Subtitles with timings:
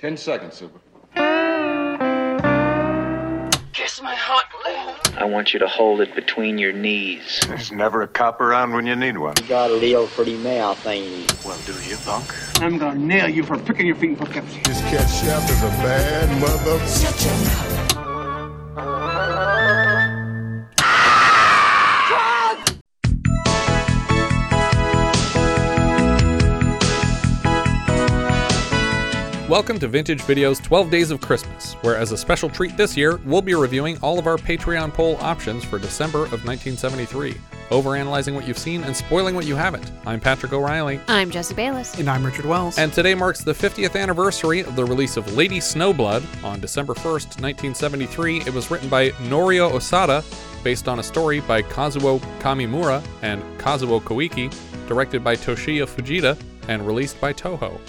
[0.00, 0.78] Ten seconds, Super.
[3.74, 5.14] Kiss my hot lips.
[5.18, 7.38] I want you to hold it between your knees.
[7.46, 9.34] There's never a cop around when you need one.
[9.42, 11.26] You got a little pretty mouth, ain't he?
[11.46, 12.34] Well, do you, punk?
[12.62, 14.46] I'm gonna nail you for picking your feet for kept.
[14.64, 17.79] This cat chef is a bad mother.
[29.50, 33.16] Welcome to Vintage Video's 12 Days of Christmas, where as a special treat this year,
[33.24, 37.34] we'll be reviewing all of our Patreon poll options for December of 1973,
[37.70, 39.90] overanalyzing what you've seen and spoiling what you haven't.
[40.06, 41.98] I'm Patrick O'Reilly, I'm Jesse Bayless.
[41.98, 42.78] And I'm Richard Wells.
[42.78, 47.42] and today marks the 50th anniversary of the release of Lady Snowblood on December 1st,
[47.42, 48.42] 1973.
[48.42, 50.22] It was written by Norio Osada,
[50.62, 54.54] based on a story by Kazuo Kamimura and Kazuo Koike,
[54.86, 57.80] directed by Toshiya Fujita, and released by Toho.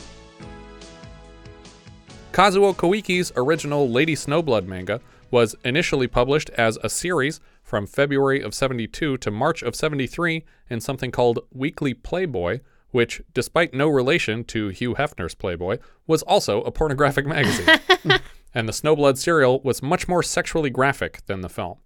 [2.32, 8.54] Kazuo Koike's original Lady Snowblood manga was initially published as a series from February of
[8.54, 14.70] 72 to March of 73 in something called Weekly Playboy, which, despite no relation to
[14.70, 17.68] Hugh Hefner's Playboy, was also a pornographic magazine.
[18.54, 21.80] and the Snowblood serial was much more sexually graphic than the film.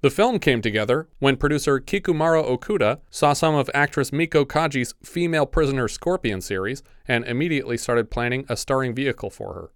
[0.00, 5.46] The film came together when producer Kikumaro Okuda saw some of actress Meiko Kaji's Female
[5.46, 9.70] Prisoner Scorpion series and immediately started planning a starring vehicle for her.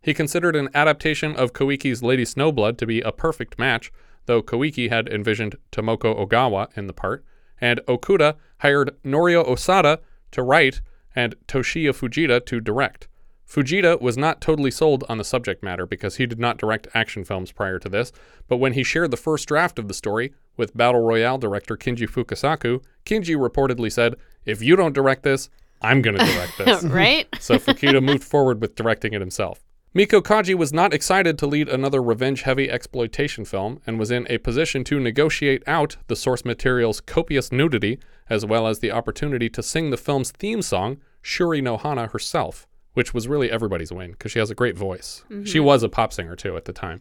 [0.00, 3.92] He considered an adaptation of Koike's Lady Snowblood to be a perfect match,
[4.26, 7.24] though Koike had envisioned Tomoko Ogawa in the part,
[7.60, 9.98] and Okuda hired Norio Osada
[10.30, 10.80] to write
[11.16, 13.08] and Toshiya Fujita to direct.
[13.48, 17.24] Fujita was not totally sold on the subject matter because he did not direct action
[17.24, 18.12] films prior to this,
[18.46, 22.06] but when he shared the first draft of the story with Battle Royale director Kinji
[22.06, 25.48] Fukasaku, Kinji reportedly said, If you don't direct this,
[25.80, 26.82] I'm going to direct this.
[26.84, 27.26] right?
[27.40, 29.64] so Fukuda moved forward with directing it himself.
[29.94, 34.26] Meiko Kaji was not excited to lead another revenge heavy exploitation film and was in
[34.28, 37.98] a position to negotiate out the source material's copious nudity,
[38.28, 42.66] as well as the opportunity to sing the film's theme song, Shura no Hana herself,
[42.92, 45.24] which was really everybody's win because she has a great voice.
[45.44, 47.00] She was a pop singer too at the time.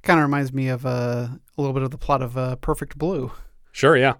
[0.00, 0.88] kind of reminds me of uh,
[1.28, 3.30] a little bit of the plot of uh, Perfect Blue.
[3.72, 4.14] Sure, yeah.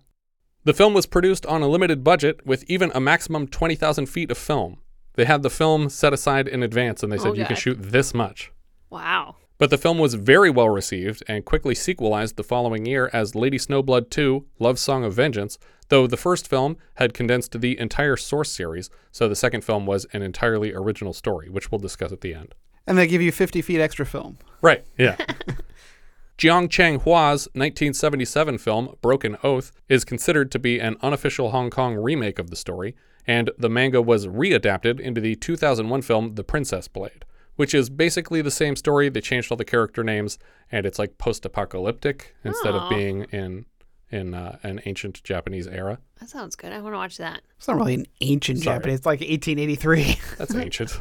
[0.65, 4.38] The film was produced on a limited budget with even a maximum 20,000 feet of
[4.38, 4.78] film.
[5.14, 7.78] They had the film set aside in advance and they said Oh, you can shoot
[7.80, 8.52] this much.
[8.90, 9.36] Wow.
[9.58, 13.58] But the film was very well received and quickly sequelized the following year as Lady
[13.58, 15.56] Snowblood 2 Love Song of Vengeance,
[15.88, 20.04] though the first film had condensed the entire source series, so the second film was
[20.12, 22.54] an entirely original story, which we'll discuss at the end.
[22.88, 24.38] And they give you 50 feet extra film.
[24.62, 25.16] Right, yeah.
[26.38, 31.94] Jiang Chang Hua's 1977 film, Broken Oath, is considered to be an unofficial Hong Kong
[31.94, 32.96] remake of the story,
[33.27, 37.25] and the manga was readapted into the 2001 film The Princess Blade,
[37.56, 39.09] which is basically the same story.
[39.09, 40.38] They changed all the character names,
[40.71, 43.66] and it's like post apocalyptic instead of being in
[44.10, 45.99] in uh, an ancient Japanese era.
[46.21, 46.71] That sounds good.
[46.72, 47.41] I want to watch that.
[47.56, 48.77] It's not really an ancient Sorry.
[48.77, 48.99] Japanese.
[48.99, 50.19] It's like 1883.
[50.39, 50.99] That's ancient.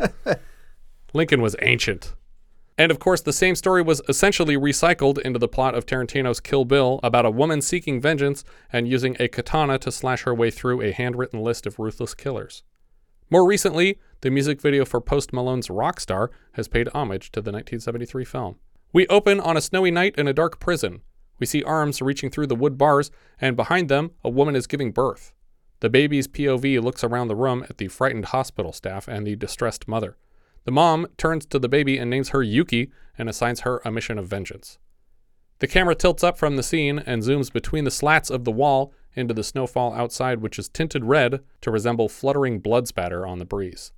[1.14, 2.14] Lincoln was ancient.
[2.82, 6.66] And of course, the same story was essentially recycled into the plot of Tarantino's Kill
[6.66, 8.44] Bill about a woman seeking vengeance
[8.74, 12.64] and using a katana to slash her way through a handwritten list of ruthless killers.
[13.30, 18.26] More recently, the music video for Post Malone's Rockstar has paid homage to the 1973
[18.26, 18.56] film.
[18.92, 21.02] We open on a snowy night in a dark prison.
[21.38, 24.92] We see arms reaching through the wood bars, and behind them, a woman is giving
[24.92, 25.34] birth.
[25.82, 29.88] The baby's POV looks around the room at the frightened hospital staff and the distressed
[29.88, 30.18] mother.
[30.64, 34.18] The mom turns to the baby and names her Yuki and assigns her a mission
[34.18, 34.78] of vengeance.
[35.60, 38.94] The camera tilts up from the scene and zooms between the slats of the wall
[39.14, 43.46] into the snowfall outside, which is tinted red to resemble fluttering blood spatter on the
[43.46, 43.92] breeze.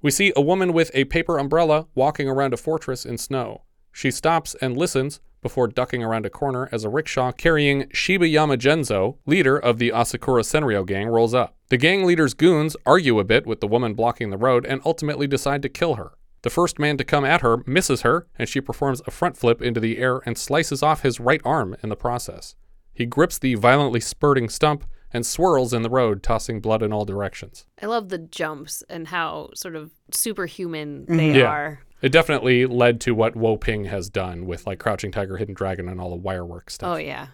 [0.00, 3.62] We see a woman with a paper umbrella walking around a fortress in snow.
[3.92, 9.16] She stops and listens before ducking around a corner as a rickshaw carrying Shiba Yamagenzo,
[9.26, 11.56] leader of the Asakura Senryo gang, rolls up.
[11.68, 15.26] The gang leader's goons argue a bit with the woman blocking the road and ultimately
[15.26, 16.12] decide to kill her.
[16.42, 19.62] The first man to come at her misses her, and she performs a front flip
[19.62, 22.56] into the air and slices off his right arm in the process.
[22.92, 27.04] He grips the violently spurting stump and swirls in the road, tossing blood in all
[27.04, 27.66] directions.
[27.80, 31.38] I love the jumps and how sort of superhuman they mm-hmm.
[31.38, 31.46] Yeah.
[31.46, 31.80] are.
[32.02, 36.00] It definitely led to what Woo-ping has done with like Crouching Tiger, Hidden Dragon, and
[36.00, 36.96] all the wirework stuff.
[36.96, 37.28] Oh yeah.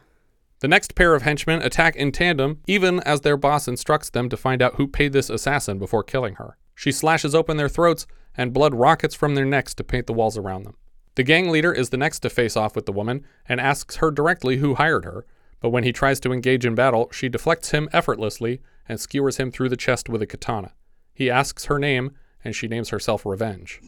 [0.60, 4.36] The next pair of henchmen attack in tandem, even as their boss instructs them to
[4.36, 6.58] find out who paid this assassin before killing her.
[6.74, 8.06] She slashes open their throats,
[8.36, 10.76] and blood rockets from their necks to paint the walls around them.
[11.14, 14.10] The gang leader is the next to face off with the woman and asks her
[14.10, 15.24] directly who hired her,
[15.60, 19.50] but when he tries to engage in battle, she deflects him effortlessly and skewers him
[19.50, 20.72] through the chest with a katana.
[21.14, 22.12] He asks her name,
[22.44, 23.80] and she names herself Revenge.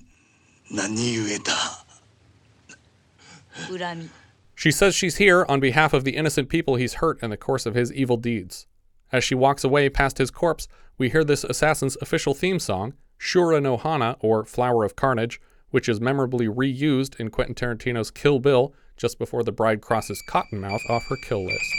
[4.54, 7.66] She says she's here on behalf of the innocent people he's hurt in the course
[7.66, 8.66] of his evil deeds.
[9.10, 10.68] As she walks away past his corpse,
[10.98, 15.40] we hear this assassin's official theme song, Shura no Hana, or Flower of Carnage,
[15.70, 20.88] which is memorably reused in Quentin Tarantino's Kill Bill just before the bride crosses Cottonmouth
[20.88, 21.74] off her kill list.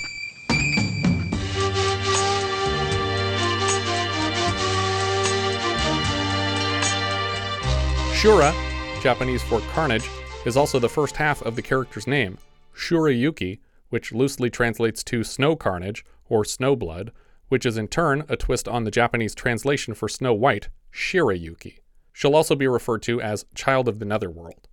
[8.13, 8.70] Shura
[9.01, 10.07] Japanese for carnage,
[10.45, 12.38] is also the first half of the character's name,
[12.75, 13.59] Shurayuki,
[13.89, 17.12] which loosely translates to snow carnage or snow blood,
[17.50, 21.80] which is in turn a twist on the Japanese translation for Snow White, Shirayuki.
[22.13, 24.68] She'll also be referred to as Child of the Netherworld.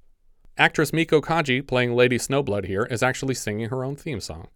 [0.57, 4.49] Actress Meiko Kaji, playing Lady Snowblood here, is actually singing her own theme song.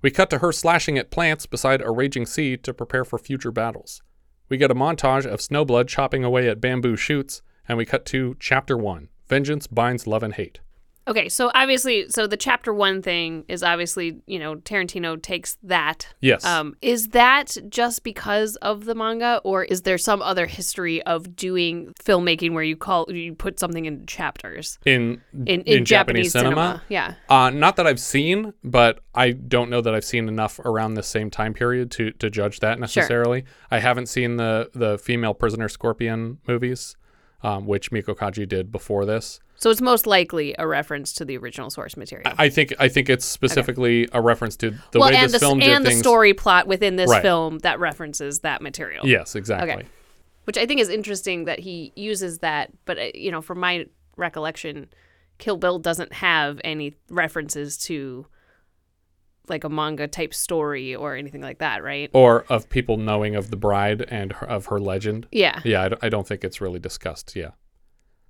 [0.00, 3.50] We cut to her slashing at plants beside a raging sea to prepare for future
[3.50, 4.02] battles.
[4.48, 8.36] We get a montage of Snowblood chopping away at bamboo shoots, and we cut to
[8.40, 10.60] Chapter 1 Vengeance Binds Love and Hate.
[11.06, 16.14] Okay, so obviously, so the chapter one thing is obviously, you know, Tarantino takes that.
[16.20, 16.44] Yes.
[16.44, 21.36] Um, is that just because of the manga, or is there some other history of
[21.36, 26.82] doing filmmaking where you call you put something in chapters in in, in, Japanese, cinema?
[26.88, 27.14] Yeah.
[27.28, 31.02] Uh, not that I've seen, but I don't know that I've seen enough around the
[31.02, 33.40] same time period to to judge that necessarily.
[33.40, 33.48] Sure.
[33.72, 36.96] I haven't seen the the female prisoner scorpion movies,
[37.44, 39.38] um, which Meiko Kaji did before this.
[39.56, 42.32] So it's most likely a reference to the original source material.
[42.38, 45.38] I think I think it's specifically a reference to the well, way and this the
[45.38, 47.22] film did and the story plot within this Right.
[47.22, 49.06] film that references that material.
[49.06, 49.72] Yes, exactly.
[49.72, 49.86] Okay.
[50.44, 53.86] Which I think is interesting that he uses that, but uh, you know, from my
[54.16, 54.88] recollection,
[55.38, 58.26] Kill Bill doesn't have any references to
[59.48, 62.10] like a manga type story or anything like that, right?
[62.12, 65.26] Or of people knowing of the bride and her, of her legend.
[65.32, 65.60] Yeah.
[65.64, 67.36] Yeah, I, d- I don't think it's really discussed.
[67.36, 67.50] Yeah.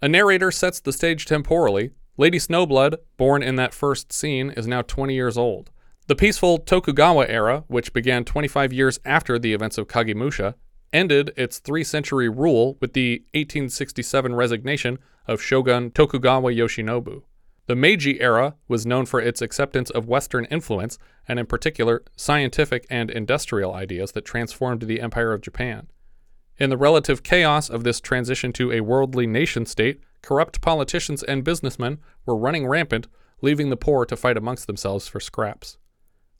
[0.02, 1.90] A narrator sets the stage temporally.
[2.16, 5.70] Lady Snowblood, born in that first scene, is now 20 years old.
[6.06, 10.54] The peaceful Tokugawa era, which began 25 years after the events of Kagemusha,
[10.92, 17.22] ended its three century rule with the 1867 resignation of Shogun Tokugawa Yoshinobu.
[17.66, 22.86] The Meiji era was known for its acceptance of Western influence, and in particular, scientific
[22.90, 25.88] and industrial ideas that transformed the Empire of Japan.
[26.58, 31.42] In the relative chaos of this transition to a worldly nation state, corrupt politicians and
[31.42, 33.08] businessmen were running rampant,
[33.40, 35.78] leaving the poor to fight amongst themselves for scraps.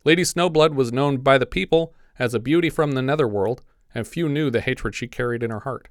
[0.04, 3.62] Lady Snowblood was known by the people as a beauty from the netherworld,
[3.94, 5.88] and few knew the hatred she carried in her heart.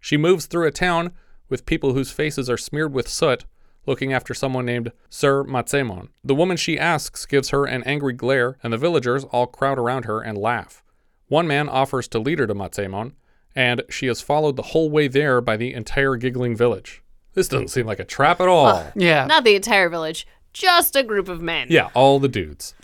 [0.00, 1.12] She moves through a town
[1.48, 3.44] with people whose faces are smeared with soot,
[3.86, 6.08] looking after someone named Sir Matsemon.
[6.22, 10.04] The woman she asks gives her an angry glare, and the villagers all crowd around
[10.04, 10.82] her and laugh.
[11.28, 13.12] One man offers to lead her to Matsemon,
[13.54, 17.02] and she is followed the whole way there by the entire giggling village.
[17.34, 18.66] This doesn't seem like a trap at all.
[18.66, 19.24] Uh, yeah.
[19.26, 21.68] Not the entire village, just a group of men.
[21.70, 22.74] Yeah, all the dudes.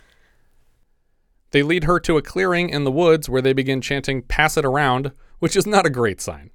[1.51, 4.65] They lead her to a clearing in the woods where they begin chanting, Pass it
[4.65, 6.51] around, which is not a great sign.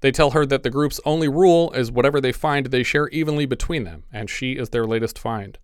[0.00, 3.46] They tell her that the group's only rule is whatever they find, they share evenly
[3.46, 5.58] between them, and she is their latest find.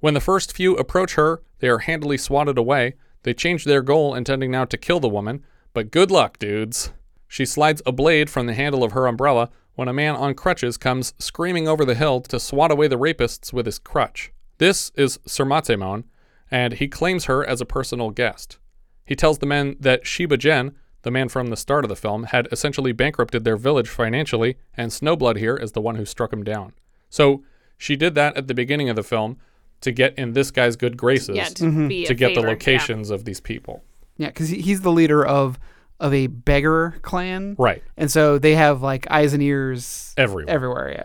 [0.00, 2.94] When the first few approach her, they are handily swatted away.
[3.22, 6.92] They change their goal, intending now to kill the woman, but good luck, dudes.
[7.28, 10.76] She slides a blade from the handle of her umbrella when a man on crutches
[10.76, 14.32] comes screaming over the hill to swat away the rapists with his crutch.
[14.58, 16.04] This is Sir Surmatemon,
[16.50, 18.58] and he claims her as a personal guest.
[19.04, 22.24] He tells the men that Shiba Gen, the man from the start of the film,
[22.24, 26.44] had essentially bankrupted their village financially, and Snowblood here is the one who struck him
[26.44, 26.72] down.
[27.08, 27.42] So
[27.78, 29.38] she did that at the beginning of the film
[29.80, 31.88] to get in this guy's good graces Yeah, to mm-hmm.
[31.88, 32.52] be a to get the favor, yeah.
[32.52, 33.82] locations of these people.
[34.16, 35.58] Yeah, because he's the leader of
[35.98, 37.82] of a beggar clan, Right.
[37.96, 40.48] and so they have like eyes and ears Everywhere.
[40.48, 40.90] everywhere.
[40.90, 41.04] Yeah.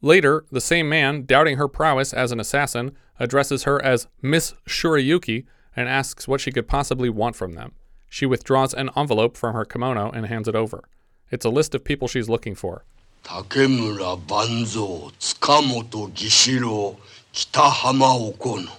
[0.00, 5.44] Later, the same man, doubting her prowess as an assassin, addresses her as Miss Shurayuki
[5.76, 7.72] and asks what she could possibly want from them.
[8.14, 10.84] She withdraws an envelope from her kimono and hands it over.
[11.32, 12.84] It's a list of people she's looking for.
[13.24, 16.96] Takemura Banzo, Tsukamoto Gishiro,
[17.32, 18.70] Kitahama Okono.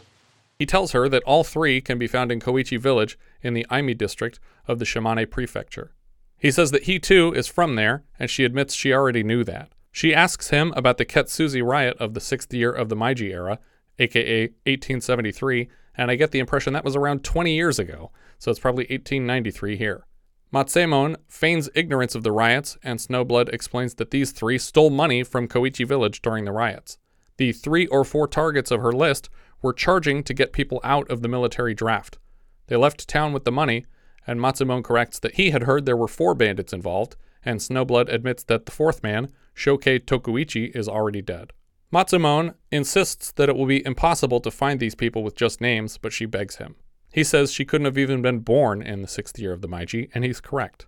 [0.58, 3.98] He tells her that all three can be found in Koichi Village in the Aimi
[3.98, 4.40] district
[4.70, 5.92] of the Shimane Prefecture.
[6.38, 9.68] He says that he too is from there, and she admits she already knew that.
[9.92, 13.60] She asks him about the Ketsuzei riot of the sixth year of the Meiji era,
[14.00, 18.60] aka 1873, and I get the impression that was around 20 years ago, so it's
[18.60, 20.06] probably 1893 here.
[20.54, 25.48] Matsemon feigns ignorance of the riots, and Snowblood explains that these three stole money from
[25.48, 26.98] Koichi village during the riots.
[27.38, 29.30] The three or four targets of her list
[29.62, 32.18] were charging to get people out of the military draft.
[32.68, 33.86] They left town with the money,
[34.26, 38.44] and Matsumon corrects that he had heard there were four bandits involved, and Snowblood admits
[38.44, 41.52] that the fourth man, Shokei Tokuichi, is already dead.
[41.96, 46.12] Matsumon insists that it will be impossible to find these people with just names, but
[46.12, 46.76] she begs him.
[47.14, 50.10] He says she couldn't have even been born in the sixth year of the Meiji,
[50.14, 50.88] and he's correct.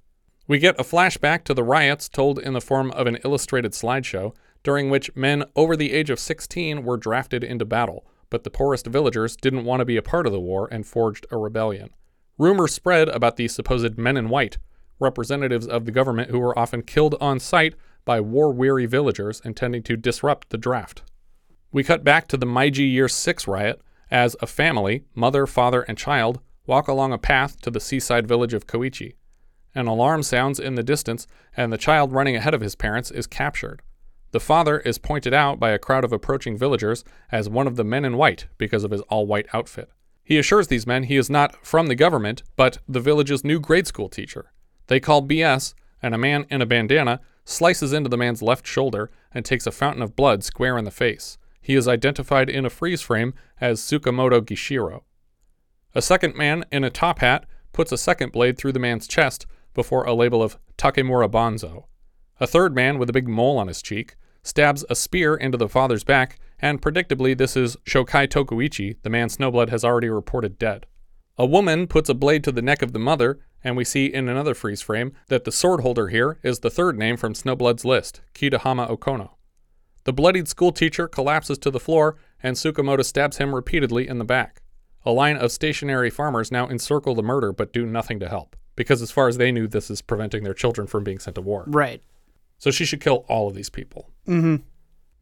[0.49, 4.35] We get a flashback to the riots told in the form of an illustrated slideshow,
[4.63, 8.87] during which men over the age of 16 were drafted into battle, but the poorest
[8.87, 11.91] villagers didn't want to be a part of the war and forged a rebellion.
[12.37, 14.57] Rumors spread about these supposed men in white,
[14.99, 17.75] representatives of the government who were often killed on sight
[18.07, 21.03] by war weary villagers intending to disrupt the draft.
[21.73, 25.97] We cut back to the Meiji Year 6 riot as a family, mother, father, and
[25.97, 29.15] child, walk along a path to the seaside village of Koichi.
[29.75, 33.27] An alarm sounds in the distance, and the child running ahead of his parents is
[33.27, 33.81] captured.
[34.31, 37.83] The father is pointed out by a crowd of approaching villagers as one of the
[37.83, 39.89] men in white because of his all white outfit.
[40.23, 43.85] He assures these men he is not from the government, but the village's new grade
[43.85, 44.53] school teacher.
[44.87, 49.09] They call BS, and a man in a bandana slices into the man's left shoulder
[49.33, 51.37] and takes a fountain of blood square in the face.
[51.61, 55.03] He is identified in a freeze frame as Tsukamoto Gishiro.
[55.95, 59.47] A second man in a top hat puts a second blade through the man's chest
[59.73, 61.85] before a label of Takemura Banzo.
[62.39, 65.69] A third man with a big mole on his cheek stabs a spear into the
[65.69, 70.85] father's back, and predictably, this is Shokei Tokuichi, the man Snowblood has already reported dead.
[71.37, 74.29] A woman puts a blade to the neck of the mother, and we see in
[74.29, 78.21] another freeze frame that the sword holder here is the third name from Snowblood's list,
[78.33, 79.31] Kitahama Okono.
[80.05, 84.61] The bloodied schoolteacher collapses to the floor, and Tsukamoto stabs him repeatedly in the back.
[85.05, 89.01] A line of stationary farmers now encircle the murder but do nothing to help, because
[89.01, 91.65] as far as they knew, this is preventing their children from being sent to war.
[91.67, 92.01] Right.
[92.57, 94.09] So she should kill all of these people.
[94.27, 94.63] Mm-hmm.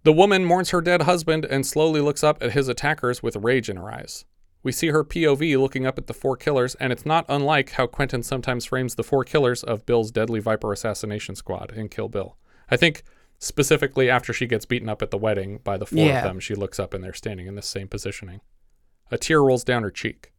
[0.04, 3.70] The woman mourns her dead husband and slowly looks up at his attackers with rage
[3.70, 4.24] in her eyes.
[4.65, 7.86] We see her POV looking up at the four killers, and it's not unlike how
[7.86, 12.36] Quentin sometimes frames the four killers of Bill's Deadly Viper assassination squad in Kill Bill.
[12.72, 13.03] I think
[13.38, 16.17] specifically after she gets beaten up at the wedding by the four Yeah.
[16.17, 18.41] of them, she looks up and they're standing in the same positioning.
[19.12, 20.34] A tear rolls down her cheek.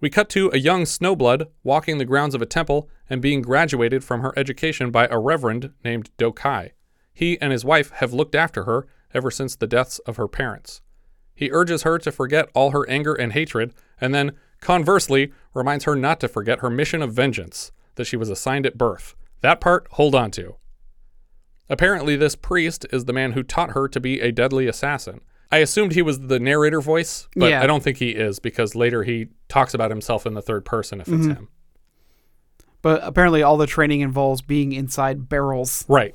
[0.00, 4.04] We cut to a young Snowblood walking the grounds of a temple and being graduated
[4.04, 6.70] from her education by a reverend named Dokai.
[7.12, 10.80] He and his wife have looked after her ever since the deaths of her parents.
[11.34, 15.96] He urges her to forget all her anger and hatred, and then, conversely, reminds her
[15.96, 19.14] not to forget her mission of vengeance that she was assigned at birth.
[19.40, 20.56] That part, hold on to.
[21.68, 25.20] Apparently, this priest is the man who taught her to be a deadly assassin.
[25.50, 27.62] I assumed he was the narrator voice, but Yeah.
[27.62, 31.00] I don't think he is because later he talks about himself in the third person
[31.00, 31.30] if it's mm-hmm.
[31.30, 31.48] him.
[32.82, 35.86] But apparently, all the training involves being inside barrels.
[35.88, 36.14] Right.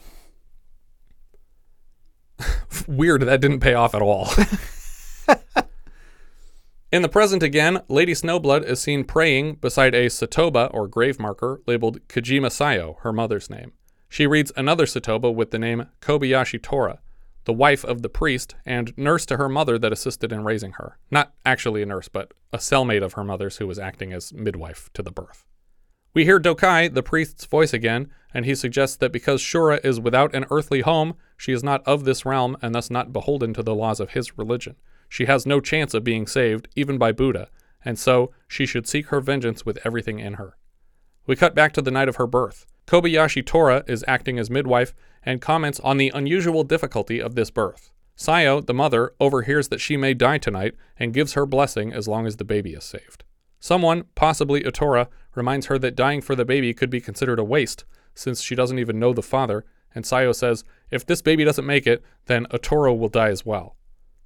[2.88, 4.30] Weird, that didn't pay off at all.
[6.92, 11.62] In the present again, Lady Snowblood is seen praying beside a Satoba or grave marker
[11.68, 13.74] labeled Kojima Sayo, her mother's name.
[14.10, 17.00] She reads another Satoba with the name Kobayashi Tora,
[17.46, 20.98] the wife of the priest and nurse to her mother that assisted in raising her.
[21.12, 24.90] Not actually a nurse, but a cellmate of her mother's who was acting as midwife
[24.94, 25.46] to the birth.
[26.16, 30.34] We hear Dokai, the priest's voice again, and he suggests that because Shura is without
[30.34, 33.76] an earthly home, she is not of this realm and thus not beholden to the
[33.76, 34.76] laws of his religion.
[35.10, 37.50] She has no chance of being saved, even by Buddha,
[37.84, 40.56] and so she should seek her vengeance with everything in her.
[41.26, 42.66] We cut back to the night of her birth.
[42.88, 47.92] Kobayashi Tora is acting as midwife and comments on the unusual difficulty of this birth.
[48.18, 52.26] Sayo, the mother, overhears that she may die tonight and gives her blessing as long
[52.26, 53.24] as the baby is saved.
[53.60, 57.86] Someone, possibly Otora, reminds her that dying for the baby could be considered a waste,
[58.14, 61.88] since she doesn't even know the father, and Sayo says, if this baby doesn't make
[61.88, 63.76] it, then Otora will die as well.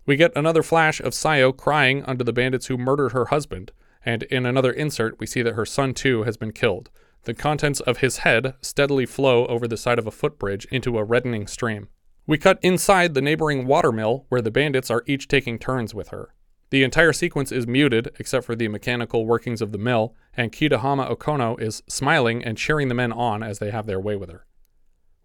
[0.05, 3.71] We get another flash of Sayo crying under the bandits who murdered her husband,
[4.05, 6.89] and in another insert, we see that her son too has been killed.
[7.23, 11.05] The contents of his head steadily flow over the side of a footbridge into a
[11.05, 11.87] reddening stream.
[12.27, 16.33] We cut inside the neighboring watermill where the bandits are each taking turns with her.
[16.69, 21.09] The entire sequence is muted except for the mechanical workings of the mill, and Kitahama
[21.09, 24.45] Okono is smiling and cheering the men on as they have their way with her.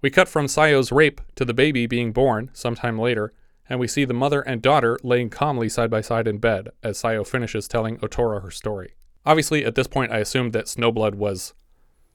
[0.03, 3.33] We cut from Sayo's rape to the baby being born sometime later,
[3.69, 7.01] and we see the mother and daughter laying calmly side by side in bed as
[7.01, 8.95] Sayo finishes telling Otora her story.
[9.27, 11.53] Obviously, at this point, I assumed that Snowblood was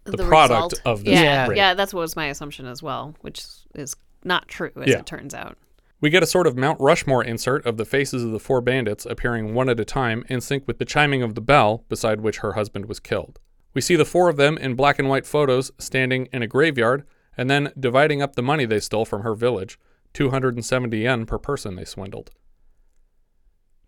[0.05, 0.81] the, product result.
[0.86, 1.57] of this yeah, rape.
[1.57, 3.43] yeah, that was my assumption as well, which
[3.75, 5.00] is not true as Yeah.
[5.00, 5.57] it turns out.
[6.01, 9.05] We get a sort of Mount Rushmore insert of the faces of the four bandits
[9.05, 12.39] appearing one at a time in sync with the chiming of the bell beside which
[12.39, 13.39] her husband was killed.
[13.74, 17.03] We see the four of them in black and white photos standing in a graveyard
[17.38, 19.79] and then dividing up the money they stole from her village
[20.13, 22.32] 270 yen per person they swindled.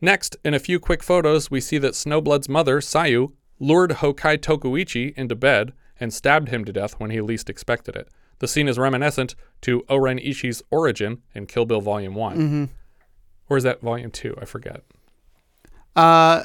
[0.01, 5.13] Next, in a few quick photos, we see that Snowblood's mother, Sayo, lured Shokei Tokuichi
[5.15, 8.10] into bed and stabbed him to death when he least expected it.
[8.39, 12.65] The scene is reminiscent to Oren Ishii's origin in Kill Bill Volume One, Mm-hmm.
[13.50, 14.36] or is that Volume Two?
[14.41, 14.84] I forget.
[15.96, 16.44] Uh,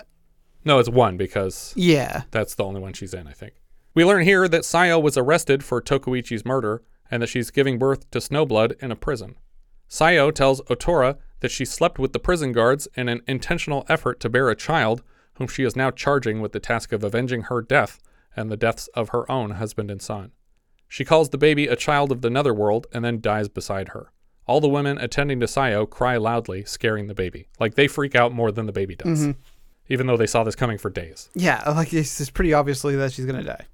[0.64, 2.22] No, it's one because yeah.
[2.30, 3.54] that's the only one she's in, I think.
[3.92, 8.08] We learn here that Sayo was arrested for Tokuichi's murder and that she's giving birth
[8.12, 9.34] to Snowblood in a prison.
[9.90, 14.28] Sayo tells Otora that she slept with the prison guards in an intentional effort to
[14.28, 15.02] bear a child
[15.34, 17.98] whom she is now charging with the task of avenging her death
[18.36, 20.30] and the deaths of her own husband and son.
[20.86, 24.12] She calls the baby a child of the netherworld and then dies beside her.
[24.46, 27.48] All the women attending to Sayo cry loudly, scaring the baby.
[27.58, 29.40] Like they freak out more than the baby does, mm-hmm.
[29.88, 31.30] even though they saw this coming for days.
[31.34, 33.66] Yeah, like it's, it's pretty obviously that she's gonna die.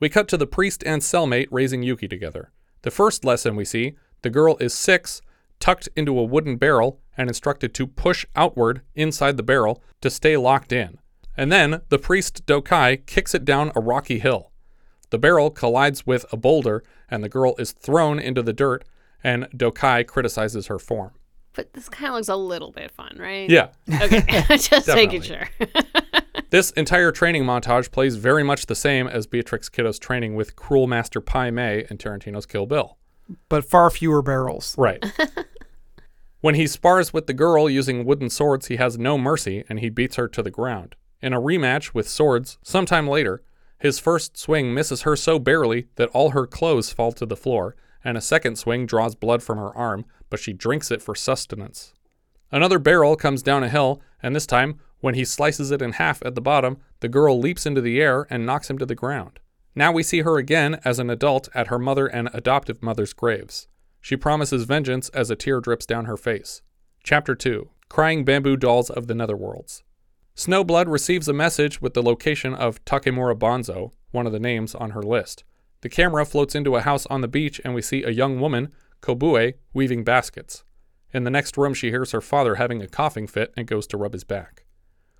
[0.00, 2.50] We cut to the priest and cellmate raising Yuki together.
[2.82, 5.22] The first lesson we see the girl is six,
[5.64, 10.36] tucked into a wooden barrel, and instructed to push outward inside the barrel to stay
[10.36, 10.98] locked in.
[11.38, 14.50] And then the priest Dokai kicks it down a rocky hill.
[15.08, 18.84] The barrel collides with a boulder, and the girl is thrown into the dirt,
[19.22, 21.12] and Dokai criticizes her form.
[21.54, 23.48] But this kind of looks a little bit fun, right?
[23.48, 24.42] Yeah, Okay.
[24.58, 25.48] Just making sure.
[26.50, 30.86] This entire training montage plays very much the same as Beatrix Kiddo's training with Cruel
[30.86, 32.96] Master Pai Mei in Tarantino's Kill Bill.
[33.48, 34.74] But far fewer barrels.
[34.76, 35.04] Right.
[36.40, 39.88] when he spars with the girl using wooden swords, he has no mercy and he
[39.88, 40.96] beats her to the ground.
[41.22, 43.42] In a rematch with swords, sometime later,
[43.78, 47.76] his first swing misses her so barely that all her clothes fall to the floor,
[48.04, 51.94] and a second swing draws blood from her arm, but she drinks it for sustenance.
[52.52, 56.22] Another barrel comes down a hill, and this time, when he slices it in half
[56.24, 59.38] at the bottom, the girl leaps into the air and knocks him to the ground.
[59.76, 63.66] Now we see her again as an adult at her mother and adoptive mother's graves.
[64.00, 66.62] She promises vengeance as a tear drips down her face.
[67.02, 69.82] Chapter 2 Crying Bamboo Dolls of the Netherworlds.
[70.36, 74.90] Snowblood receives a message with the location of Takemura Banzo, one of the names on
[74.90, 75.44] her list.
[75.80, 78.72] The camera floats into a house on the beach and we see a young woman,
[79.00, 80.64] Kobue, weaving baskets.
[81.12, 83.96] In the next room, she hears her father having a coughing fit and goes to
[83.96, 84.64] rub his back.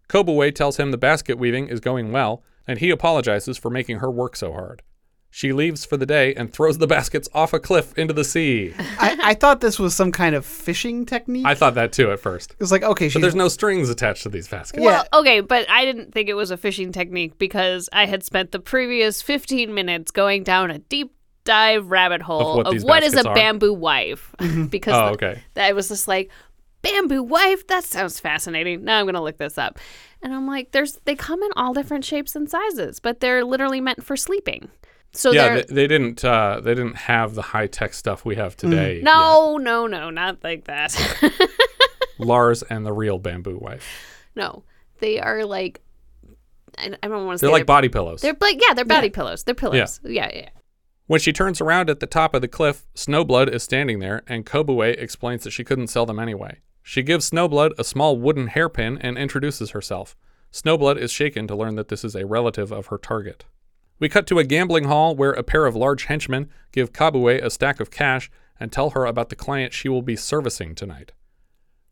[0.08, 4.10] Kobue tells him the basket weaving is going well, and he apologizes for making her
[4.10, 4.82] work so hard.
[5.30, 8.72] She leaves for the day and throws the baskets off a cliff into the sea.
[9.00, 11.44] I, I thought this was some kind of fishing technique.
[11.44, 12.52] I thought that too at first.
[12.52, 14.80] it was like, okay, she's But there's no strings attached to these baskets.
[14.84, 15.02] Yeah.
[15.12, 18.52] Well, okay, but I didn't think it was a fishing technique because I had spent
[18.52, 23.02] the previous 15 minutes going down a deep dive rabbit hole what of these what
[23.02, 23.34] is a baskets are?
[23.34, 24.32] bamboo wife.
[24.38, 24.66] Mm-hmm.
[24.66, 25.42] because Oh, the- okay.
[25.56, 26.30] I was just like,
[26.82, 27.66] bamboo wife?
[27.66, 28.84] That sounds fascinating.
[28.84, 29.80] Now I'm going to look this up.
[30.24, 33.80] And I'm like, there's they come in all different shapes and sizes, but they're literally
[33.80, 34.70] meant for sleeping.
[35.12, 36.24] So Yeah, they're they, they didn't.
[36.24, 38.96] Uh, they didn't have the high tech stuff we have today.
[38.96, 39.04] yet.
[39.04, 40.96] no, no, no, not like that.
[42.18, 43.86] Lars and the real bamboo wife.
[44.34, 44.64] no,
[45.00, 45.82] they are like
[46.78, 48.22] I I don't want to say They're like body pillows.
[48.22, 49.44] They're like yeah, they're body pillows.
[49.44, 50.00] They're pillows.
[50.02, 50.48] Yeah, yeah.
[51.06, 54.46] When she turns around at the top of the cliff, Snowblood is standing there, and
[54.46, 56.60] Kobue explains that she couldn't sell them anyway.
[56.86, 60.14] She gives Snowblood a small wooden hairpin and introduces herself.
[60.52, 63.46] Snowblood is shaken to learn that this is a relative of her target.
[63.98, 67.48] We cut to a gambling hall where a pair of large henchmen give Kobue a
[67.48, 71.12] stack of cash and tell her about the client she will be servicing tonight.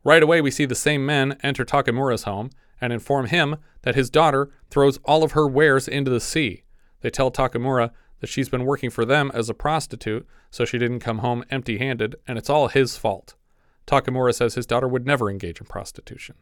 [0.04, 4.10] Right away, we see the same men enter Takemura's home and inform him that his
[4.10, 6.64] daughter throws all of her wares into the sea.
[7.00, 11.00] They tell Takemura that she's been working for them as a prostitute, so she didn't
[11.00, 13.36] come home empty handed, and it's all his fault.
[13.86, 16.36] Takemura says his daughter would never engage in prostitution.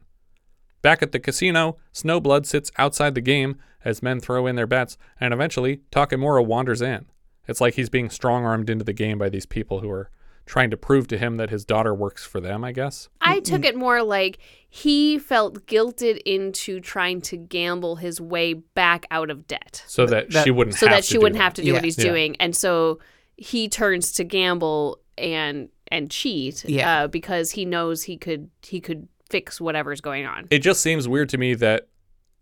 [0.83, 4.97] Back at the casino, Snowblood sits outside the game as men throw in their bets,
[5.21, 7.07] and eventually Takemura wanders in.
[7.47, 10.11] It's like he's being strong armed into the game by these people who are
[10.47, 13.09] trying to prove to him that his daughter works for them, I guess.
[13.21, 19.07] I took it more like he felt guilted into trying to gamble his way back
[19.11, 19.85] out of debt.
[19.87, 21.45] So that, that- she wouldn't So have that to she do wouldn't that.
[21.45, 21.75] have to do Yeah.
[21.75, 22.05] what he's Yeah.
[22.05, 22.37] doing.
[22.41, 22.99] And so
[23.37, 27.03] he turns to gamble and and cheat Yeah.
[27.05, 30.47] uh, because he knows he could he could fix whatever's going on.
[30.51, 31.89] It just seems weird to me that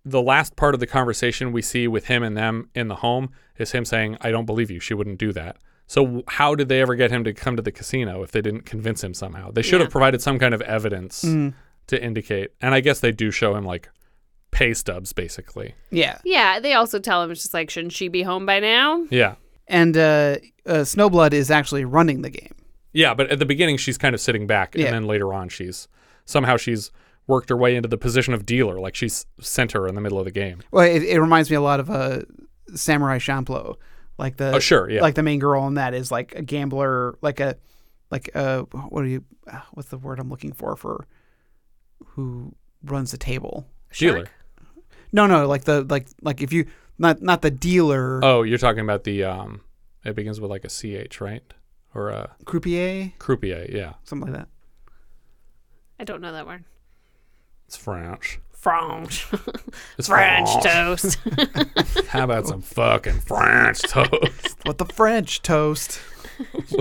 [0.04, 3.30] the last part of the conversation we see with him and them in the home
[3.58, 4.80] is him saying, I don't believe you.
[4.80, 5.56] She wouldn't do that.
[5.86, 8.62] So, how did they ever get him to come to the casino if they didn't
[8.62, 9.50] convince him somehow?
[9.50, 9.84] They should Yeah.
[9.84, 12.50] have provided some kind of evidence to indicate.
[12.60, 13.88] And I guess they do show him like
[14.50, 15.74] pay stubs, basically.
[15.90, 16.18] yeah.
[16.24, 19.06] Yeah, they also tell him it's just like, shouldn't she be home by now?
[19.10, 19.34] Yeah.
[19.66, 22.54] And uh, uh, Snowblood is actually running the game.
[22.92, 23.14] Yeah.
[23.14, 24.74] But at the beginning, she's kind of sitting back.
[24.74, 24.86] Yeah.
[24.86, 25.88] And then later on, she's
[26.24, 26.90] somehow she's
[27.26, 28.80] worked her way into the position of dealer.
[28.80, 30.62] Like she's center in the middle of the game.
[30.70, 32.22] Well, it, it reminds me a lot of uh,
[32.74, 33.76] Samurai Champloo,
[34.18, 35.02] like the Oh, sure, yeah.
[35.02, 37.56] like the main girl in that is like a gambler, like a
[38.10, 41.06] like uh what are you uh, what's the word I'm looking for for
[42.14, 43.66] who runs the table?
[43.92, 44.26] Dealer.
[45.12, 46.66] No, no, like the like like if you
[46.98, 48.20] not not the dealer.
[48.24, 49.60] Oh, you're talking about the um
[50.04, 51.42] It begins with like a CH, right?
[51.94, 53.94] Or a Croupier, croupier, yeah.
[54.04, 54.48] something like that.
[55.98, 56.64] I don't know that word.
[57.66, 58.40] It's French.
[58.52, 59.26] French.
[59.98, 60.64] It's French French.
[60.64, 61.18] toast.
[62.08, 64.56] How about some fucking French toast?
[64.64, 66.00] What the French toast?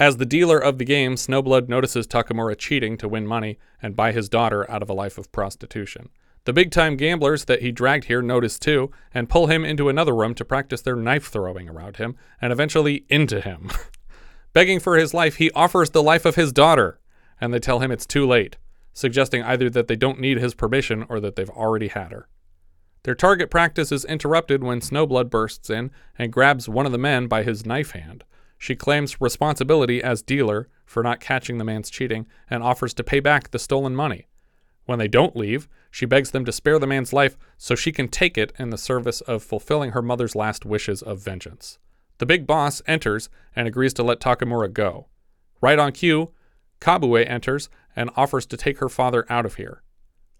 [0.00, 4.12] As the dealer of the game, Snowblood notices Takemura cheating to win money and buy
[4.12, 6.10] his daughter out of a life of prostitution.
[6.48, 10.14] The big time gamblers that he dragged here notice too and pull him into another
[10.14, 13.70] room to practice their knife throwing around him and eventually into him.
[14.54, 17.00] Begging for his life, he offers the life of his daughter,
[17.38, 18.56] and they tell him it's too late,
[18.94, 22.30] suggesting either that they don't need his permission or that they've already had her.
[23.02, 27.26] Their target practice is interrupted when Snowblood bursts in and grabs one of the men
[27.26, 28.24] by his knife hand.
[28.56, 33.20] She claims responsibility as dealer for not catching the man's cheating and offers to pay
[33.20, 34.27] back the stolen money.
[34.88, 38.08] When they don't leave, she begs them to spare the man's life so she can
[38.08, 41.78] take it in the service of fulfilling her mother's last wishes of vengeance.
[42.16, 45.08] The big boss enters and agrees to let Takemura go.
[45.60, 46.30] Right on cue,
[46.80, 49.82] Kobue enters and offers to take her father out of here.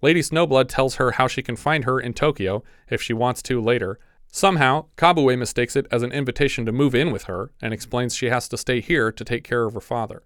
[0.01, 3.61] Lady Snowblood tells her how she can find her in Tokyo if she wants to
[3.61, 3.99] later.
[4.33, 8.31] Somehow, Kobue mistakes it as an invitation to move in with her and explains she
[8.31, 10.23] has to stay here to take care of her father.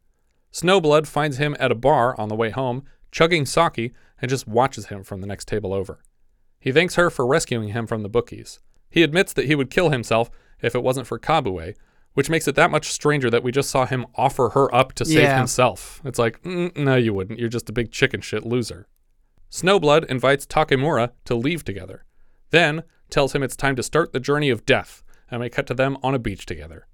[0.52, 4.87] Snowblood finds him at a bar on the way home, chugging sake, and just watches
[4.87, 5.98] him from the next table over.
[6.61, 8.61] He thanks her for rescuing him from the bookies.
[8.88, 10.30] He admits that he would kill himself
[10.62, 11.74] if it wasn't for Kobue,
[12.14, 15.04] which makes it that much stranger that we just saw him offer her up to
[15.04, 15.38] save Yeah.
[15.38, 16.00] himself.
[16.04, 17.38] It's like, mm, no, you wouldn't.
[17.38, 18.87] You're just a big chicken shit loser.
[19.50, 22.04] Snowblood invites Takemura to leave together,
[22.50, 25.74] then tells him it's time to start the journey of death, and we cut to
[25.74, 26.87] them on a beach together.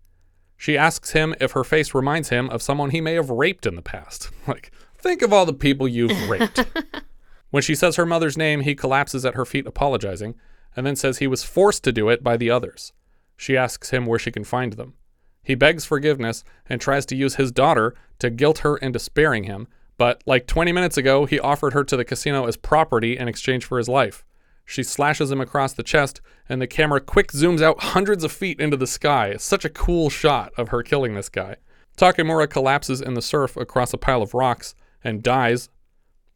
[0.56, 3.76] She asks him if her face reminds him of someone he may have raped in
[3.76, 4.30] the past.
[4.48, 6.64] Like, think of all the people you've raped.
[7.50, 10.34] when she says her mother's name, he collapses at her feet apologizing,
[10.76, 12.92] and then says he was forced to do it by the others.
[13.36, 14.94] She asks him where she can find them.
[15.42, 19.66] He begs forgiveness and tries to use his daughter to guilt her into sparing him,
[19.96, 23.64] but like 20 minutes ago, he offered her to the casino as property in exchange
[23.64, 24.24] for his life.
[24.64, 28.60] She slashes him across the chest, and the camera quick zooms out hundreds of feet
[28.60, 29.28] into the sky.
[29.28, 31.56] It's such a cool shot of her killing this guy.
[31.96, 35.70] Takemura collapses in the surf across a pile of rocks and dies.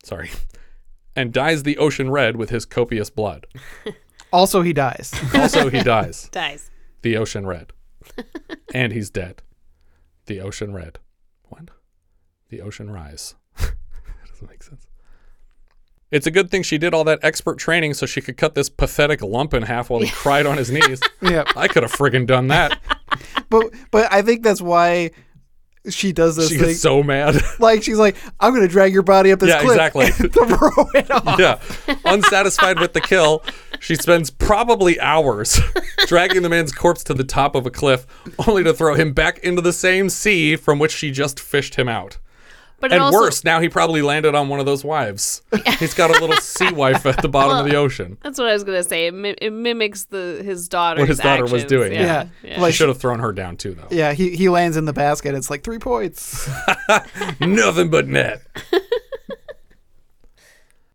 [0.02, 0.30] Sorry.
[1.14, 3.46] And dyes the ocean red with his copious blood.
[4.34, 5.12] Also, he dies.
[5.34, 6.70] Also, he dies Dies.
[7.02, 7.70] the ocean red.
[8.74, 9.42] and he's dead.
[10.24, 10.98] The ocean red.
[11.50, 11.68] What?
[12.48, 13.34] The ocean rise.
[13.58, 13.74] that
[14.26, 14.86] doesn't make sense.
[16.10, 18.70] It's a good thing she did all that expert training so she could cut this
[18.70, 21.02] pathetic lump in half while he cried on his knees.
[21.20, 22.80] yeah, I could have friggin' done that.
[23.50, 25.10] but but I think that's why
[25.88, 26.68] she does this She thing.
[26.68, 27.36] gets so mad.
[27.58, 30.06] like she's like, I'm gonna drag your body up this Yeah, cliff exactly.
[30.30, 31.38] throw it off.
[31.38, 31.58] yeah.
[32.04, 33.42] Unsatisfied with the kill,
[33.80, 35.58] she spends probably hours
[36.06, 38.06] dragging the man's corpse to the top of a cliff,
[38.46, 41.88] only to throw him back into the same sea from which she just fished him
[41.88, 42.18] out.
[42.82, 45.40] But And also, worse, now he probably landed on one of those wives.
[45.78, 48.18] He's got a little sea wife at the bottom of the ocean.
[48.24, 49.06] That's what I was gonna say.
[49.06, 51.00] It, mi- it mimics the his daughter.
[51.00, 52.26] What his daughter was doing, Yeah.
[52.42, 52.56] Yeah.
[52.56, 53.86] She Like- should have thrown her down too, though.
[53.90, 55.36] Yeah, he, he lands in the basket.
[55.36, 56.50] It's like three points.
[57.40, 58.42] Nothing but net.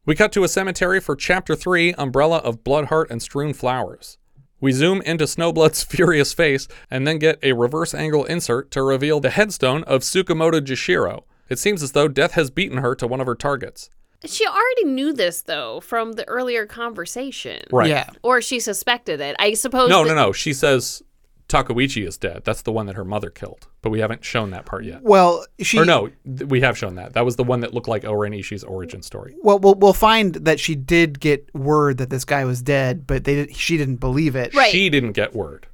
[0.06, 4.18] we cut to a cemetery for Chapter 3 Umbrella of Bloodheart and Strewn Flowers.
[4.60, 9.20] We zoom into Snowblood's furious face and then get a reverse angle insert to reveal
[9.20, 11.24] the headstone of Tsukamoto Gishiro.
[11.50, 13.90] It seems as though death has beaten her to one of her targets.
[14.26, 17.62] She already knew this though from the earlier conversation.
[17.72, 17.90] Right.
[17.90, 18.10] Yeah.
[18.24, 19.36] Or she suspected it.
[19.40, 19.90] I suppose.
[19.90, 20.32] No, that- no, no.
[20.32, 21.04] She says
[21.48, 22.42] Tokuichi is dead.
[22.44, 23.68] That's the one that her mother killed.
[23.82, 25.02] But we haven't shown that part yet.
[25.04, 27.14] Well, she Or no, th- we have shown that.
[27.14, 29.36] That was the one that looked like Oren Ishii's origin story.
[29.44, 33.24] Well, we'll we'll find that she did get word that this guy was dead, but
[33.24, 34.54] they did, she didn't believe it.
[34.56, 34.72] Right.
[34.72, 35.68] She didn't get word.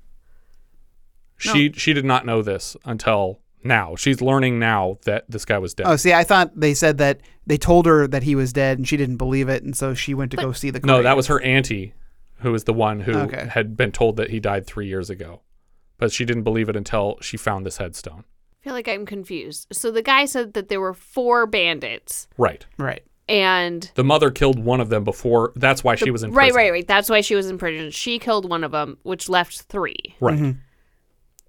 [1.38, 3.96] She she did not know this until now.
[3.96, 5.88] She's learning now that this guy was dead.
[5.88, 8.88] Oh, see, I thought they said that they told her that he was dead, and
[8.88, 10.80] she didn't believe it, and so she went to go see the.
[10.80, 11.94] no, that was her auntie,
[12.38, 13.48] who was the one who Okay.
[13.52, 15.42] had been told that he died three years ago,
[15.98, 18.24] but she didn't believe it until she found this headstone.
[18.52, 19.68] I feel like I'm confused.
[19.74, 22.66] So the guy said that there were four bandits, Right.
[22.78, 23.04] right.
[23.28, 25.52] and The mother killed one of them before.
[25.58, 26.56] That's why she was in right, prison.
[26.58, 26.88] right, right.
[26.88, 27.92] That's why she was in prison.
[27.92, 30.36] She killed one of them, which left three, Right.
[30.40, 30.60] Mm-hmm.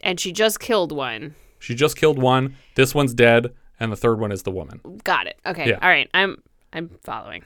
[0.01, 1.35] and she just killed one.
[1.65, 2.57] She just killed one.
[2.75, 4.81] This one's dead, and the third one is the woman.
[5.03, 5.39] Got it.
[5.47, 5.71] Okay.
[5.71, 5.79] Yeah.
[5.81, 6.11] All right.
[6.13, 6.43] I'm
[6.75, 7.45] I'm following.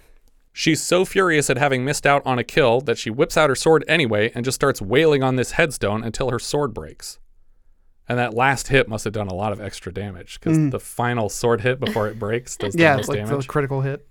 [0.53, 3.55] She's so furious at having missed out on a kill that she whips out her
[3.55, 7.21] sword anyway and just starts wailing on this headstone until her sword breaks.
[8.09, 10.73] And that last hit must have done a lot of extra damage because mm.
[10.73, 13.47] the final sword hit before it breaks does the Yeah, most like damage.
[13.47, 14.05] the critical hit.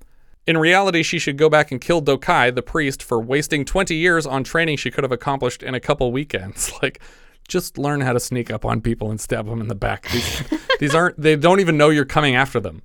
[0.46, 4.26] In reality, she should go back and kill Dokai, the priest, for wasting 20 years
[4.26, 6.72] on training she could have accomplished in a couple weekends.
[6.82, 7.02] Like,
[7.48, 10.10] just learn how to sneak up on people and stab them in the back.
[10.10, 10.44] These,
[10.80, 12.82] these aren't, they don't even know you're coming after them.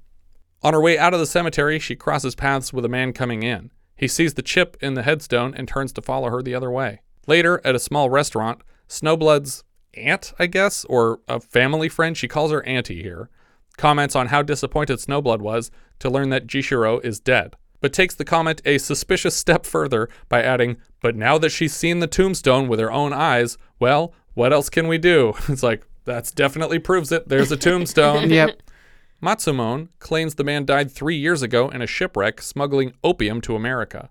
[0.62, 3.72] On her way out of the cemetery, she crosses paths with a man coming in.
[3.96, 7.00] He sees the chip in the headstone and turns to follow her the other way.
[7.26, 12.50] Later, at a small restaurant, Snowblood's aunt, I guess, or a family friend, she calls
[12.50, 13.28] her auntie here,
[13.76, 18.24] comments on how disappointed Snowblood was to learn that Gishiro is dead, but takes the
[18.24, 22.80] comment a suspicious step further by adding, But now that she's seen the tombstone with
[22.80, 25.34] her own eyes, well, what else can we do?
[25.48, 27.28] It's like, that's definitely proves it.
[27.28, 28.30] There's a tombstone.
[28.30, 28.62] Yep.
[29.22, 34.10] Matsumon claims the man died three years ago in a shipwreck smuggling opium to America.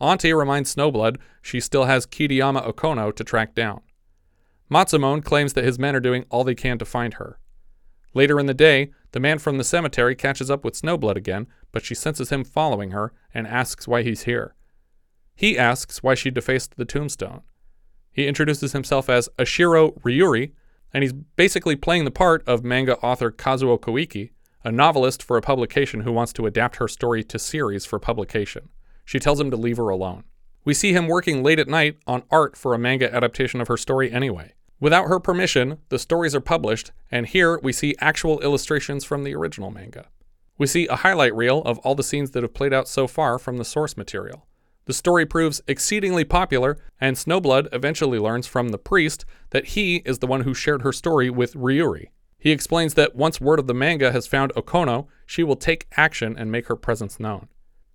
[0.00, 3.80] Auntie reminds Snowblood she still has Kitahama Okono to track down.
[4.70, 7.38] Matsumon claims that his men are doing all they can to find her.
[8.12, 11.84] Later in the day, the man from the cemetery catches up with Snowblood again, but
[11.84, 14.54] she senses him following her and asks why he's here.
[15.34, 17.42] He asks why she defaced the tombstone.
[18.12, 20.52] He introduces himself as Ashiro Ryuri,
[20.92, 24.30] and he's basically playing the part of manga author Kazuo Koike,
[24.64, 28.68] a novelist for a publication who wants to adapt her story to series for publication.
[29.04, 30.24] She tells him to leave her alone.
[30.64, 33.76] We see him working late at night on art for a manga adaptation of her
[33.76, 34.54] story anyway.
[34.78, 39.34] Without her permission, the stories are published, and here we see actual illustrations from the
[39.34, 40.08] original manga.
[40.58, 43.38] We see a highlight reel of all the scenes that have played out so far
[43.38, 44.46] from the source material.
[44.90, 50.18] The story proves exceedingly popular, and Snowblood eventually learns from the priest that he is
[50.18, 52.06] the one who shared her story with Ryuri.
[52.40, 56.36] He explains that once word of the manga has found Okono, she will take action
[56.36, 57.46] and make her presence known.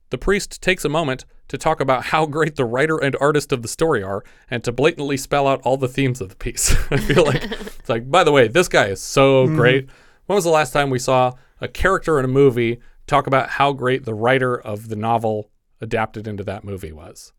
[0.10, 3.62] The priest takes a moment to talk about how great the writer and artist of
[3.62, 6.74] the story are and to blatantly spell out all the themes of the piece.
[6.92, 9.58] I feel like it's like, by the way, this guy is so mm.
[9.58, 9.90] great.
[10.28, 13.74] When was the last time we saw a character in a movie talk about how
[13.74, 17.34] great the writer of the novel adapted into that movie was?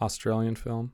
[0.00, 0.92] Australian film.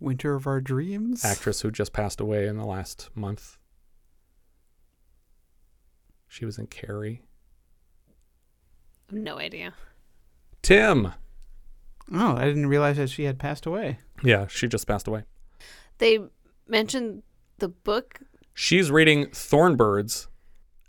[0.00, 1.24] Winter of Our Dreams.
[1.24, 3.58] Actress who just passed away in the last month.
[6.28, 7.22] She was in Carrie.
[9.10, 9.72] No idea.
[10.62, 11.12] Tim.
[12.12, 13.98] Oh, I didn't realize that she had passed away.
[14.22, 15.24] Yeah, she just passed away.
[15.98, 16.18] They
[16.66, 17.22] mentioned
[17.58, 18.20] the book.
[18.54, 20.28] She's reading Thornbirds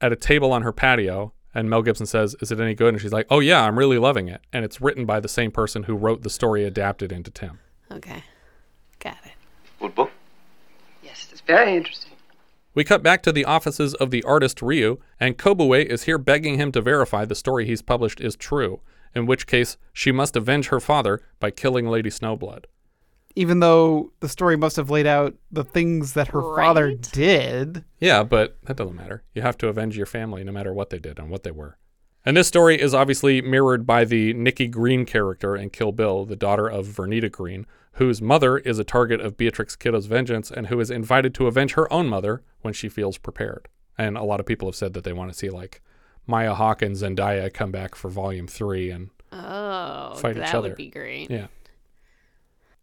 [0.02, 2.94] at a table on her patio, and Mel Gibson says, Is it any good?
[2.94, 4.42] And she's like, Oh, yeah, I'm really loving it.
[4.54, 7.60] And it's written by the same person who wrote the story adapted into Tim.
[7.92, 8.24] Okay.
[9.00, 9.34] Got it.
[9.80, 10.12] Good book.
[11.04, 12.12] Yes, it's very interesting.
[12.76, 16.58] We cut back to the offices of the artist Ryu, and Kobue is here begging
[16.58, 18.82] him to verify the story he's published is true,
[19.16, 22.66] in which case she must avenge her father by killing Lady Snowblood.
[23.36, 27.84] Even though the story must have laid out the things that her father did.
[28.00, 29.24] Yeah, but that doesn't matter.
[29.34, 31.78] You have to avenge your family no matter what they did and what they were.
[32.26, 36.36] And this story is obviously mirrored by the Nikki Green character in Kill Bill, the
[36.36, 40.80] daughter of Vernita Green, whose mother is a target of Beatrix Kiddo's vengeance and who
[40.80, 43.68] is invited to avenge her own mother when she feels prepared.
[43.98, 45.82] And a lot of people have said that they want to see like
[46.28, 50.70] Maya Hawke and Zendaya come back for volume three and Oh, Fight each that other.
[50.70, 51.30] would be great.
[51.30, 51.48] yeah.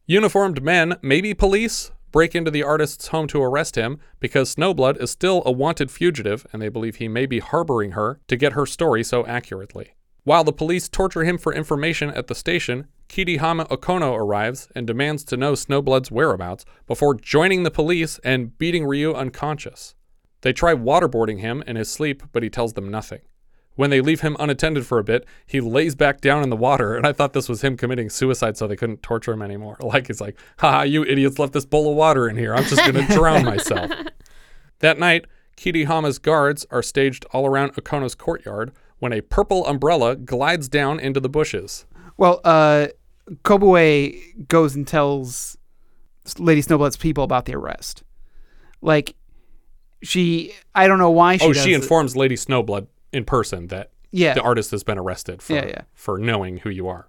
[0.09, 5.11] Uniformed men, maybe police, break into the artist's home to arrest him because Snowblood is
[5.11, 8.67] still a wanted fugitive and they believe he may be harboring her to get her
[8.67, 9.95] story so accurately.
[10.23, 15.25] While the police torture him for information at the station, Kitahama Okono arrives and demands
[15.25, 19.97] to know Snowblood's whereabouts before joining the police and beating Ryu unconscious.
[20.43, 23.23] They try waterboarding him in his sleep, but he tells them nothing.
[23.77, 26.97] When they leave him unattended for a bit, he lays back down in the water,
[26.97, 29.77] and I thought this was him committing suicide so they couldn't torture him anymore.
[29.87, 32.55] Like, he's like, haha, you idiots left this bowl of water in here.
[32.55, 33.91] I'm just going to drown myself.
[34.81, 40.69] That night, Kitahama's guards are staged all around Okono's courtyard when a purple umbrella glides
[40.69, 41.87] down into the bushes.
[42.17, 42.89] Well, uh,
[43.45, 45.57] Kobue goes and tells
[46.39, 48.03] Lady Snowblood's people about the arrest.
[48.81, 49.15] Like,
[50.03, 51.47] she, I don't know why she.
[51.47, 51.77] oh, she it.
[51.77, 54.35] informs Lady Snowblood in person that Yeah.
[54.35, 55.83] the artist has been arrested for, Yeah, yeah.
[55.95, 57.09] for knowing who you are.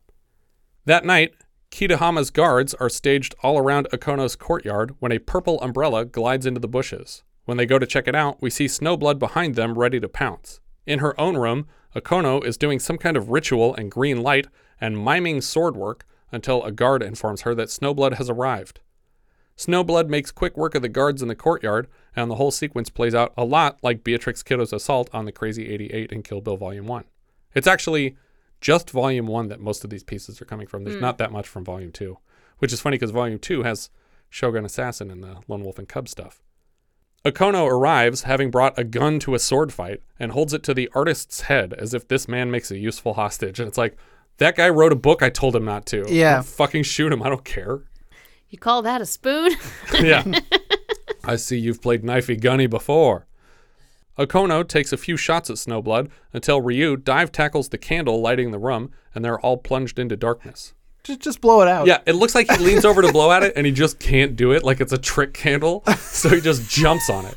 [0.86, 1.34] That night,
[1.70, 6.68] Kitahama's guards are staged all around Okono's courtyard when a purple umbrella glides into the
[6.68, 7.24] bushes.
[7.44, 10.60] When they go to check it out, we see Snowblood behind them ready to pounce.
[10.86, 14.48] In her own room, Okono is doing some kind of ritual in green light
[14.80, 18.80] and miming sword work until a guard informs her that Snowblood has arrived.
[19.58, 23.16] Snowblood makes quick work of the guards in the courtyard, and the whole sequence plays
[23.16, 26.86] out a lot like Beatrix Kiddo's assault on the Crazy 88 in Kill Bill Volume
[26.86, 27.06] 1.
[27.56, 28.16] It's actually
[28.62, 30.84] just Volume 1 that most of these pieces are coming from.
[30.84, 31.02] There's hmm.
[31.02, 32.18] not that much from Volume 2,
[32.60, 33.90] which is funny because Volume 2 has
[34.30, 36.42] Shogun Assassin and the Lone Wolf and Cub stuff.
[37.26, 40.90] Okono arrives, having brought a gun to a sword fight, and holds it to the
[40.94, 43.60] artist's head as if this man makes a useful hostage.
[43.60, 43.98] And it's like,
[44.38, 46.06] that guy wrote a book I told him not to.
[46.08, 46.36] Yeah.
[46.36, 47.24] Don't fucking shoot him.
[47.24, 47.82] I don't care.
[48.50, 49.52] You call that a spoon?
[50.02, 50.24] yeah.
[51.24, 53.26] I see you've played knifey gunny before.
[54.18, 58.58] Okono takes a few shots at Snowblood until Ryu dive tackles the candle lighting the
[58.58, 60.74] room, and they're all plunged into darkness.
[61.04, 61.86] Just just blow it out.
[61.88, 64.36] Yeah, it looks like he leans over to blow at it, and he just can't
[64.36, 65.84] do it, like it's a trick candle.
[66.18, 67.36] So he just jumps on it.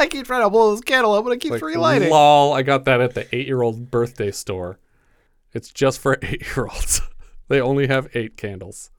[0.00, 2.08] I keep trying to blow this candle up, but it keeps Like, relighting.
[2.08, 4.78] lol, I got that at the eight-year-old birthday store.
[5.52, 7.02] It's just for eight-year-olds.
[7.48, 8.90] they only have eight candles.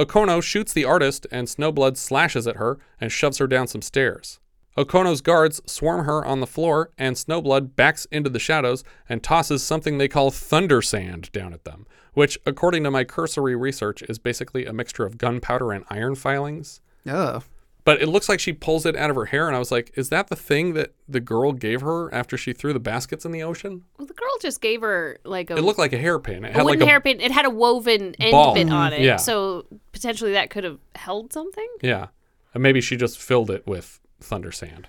[0.00, 4.40] Okono shoots the artist, and Snowblood slashes at her and shoves her down some stairs.
[4.78, 9.62] Okono's guards swarm her on the floor, and Snowblood backs into the shadows and tosses
[9.62, 14.18] something they call thunder sand down at them, which, according to my cursory research, is
[14.18, 16.80] basically a mixture of gunpowder and iron filings.
[17.06, 17.44] Ugh.
[17.90, 19.90] But it looks like she pulls it out of her hair, and I was like,
[19.96, 23.32] is that the thing that the girl gave her after she threw the baskets in
[23.32, 23.82] the ocean?
[23.98, 26.44] well, the girl just gave her like a, It looked like a hairpin.
[26.44, 27.20] It a had like wooden a hairpin.
[27.20, 28.54] It had a woven end Ball.
[28.54, 28.96] bit on it.
[28.96, 29.04] Mm-hmm.
[29.04, 29.16] Yeah.
[29.16, 31.68] So potentially that could have held something.
[31.82, 32.08] yeah,
[32.54, 34.86] and maybe she just filled it with thunder sand.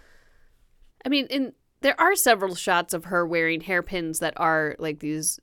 [1.05, 5.39] I mean, in there are several shots of her wearing hairpins that are like these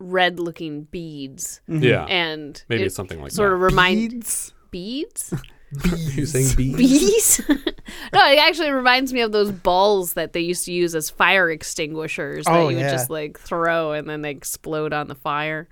[0.00, 1.60] red looking beads.
[1.68, 1.82] Mm-hmm.
[1.84, 3.54] Yeah, And maybe it it's something like sort that.
[3.54, 4.54] of remind Beads?
[4.70, 5.34] beads?
[5.72, 6.76] You saying bees?
[6.76, 7.40] Bees?
[7.48, 11.50] no, it actually reminds me of those balls that they used to use as fire
[11.50, 12.84] extinguishers that Oh, you yeah.
[12.84, 15.68] would just like throw and then they explode on the fire.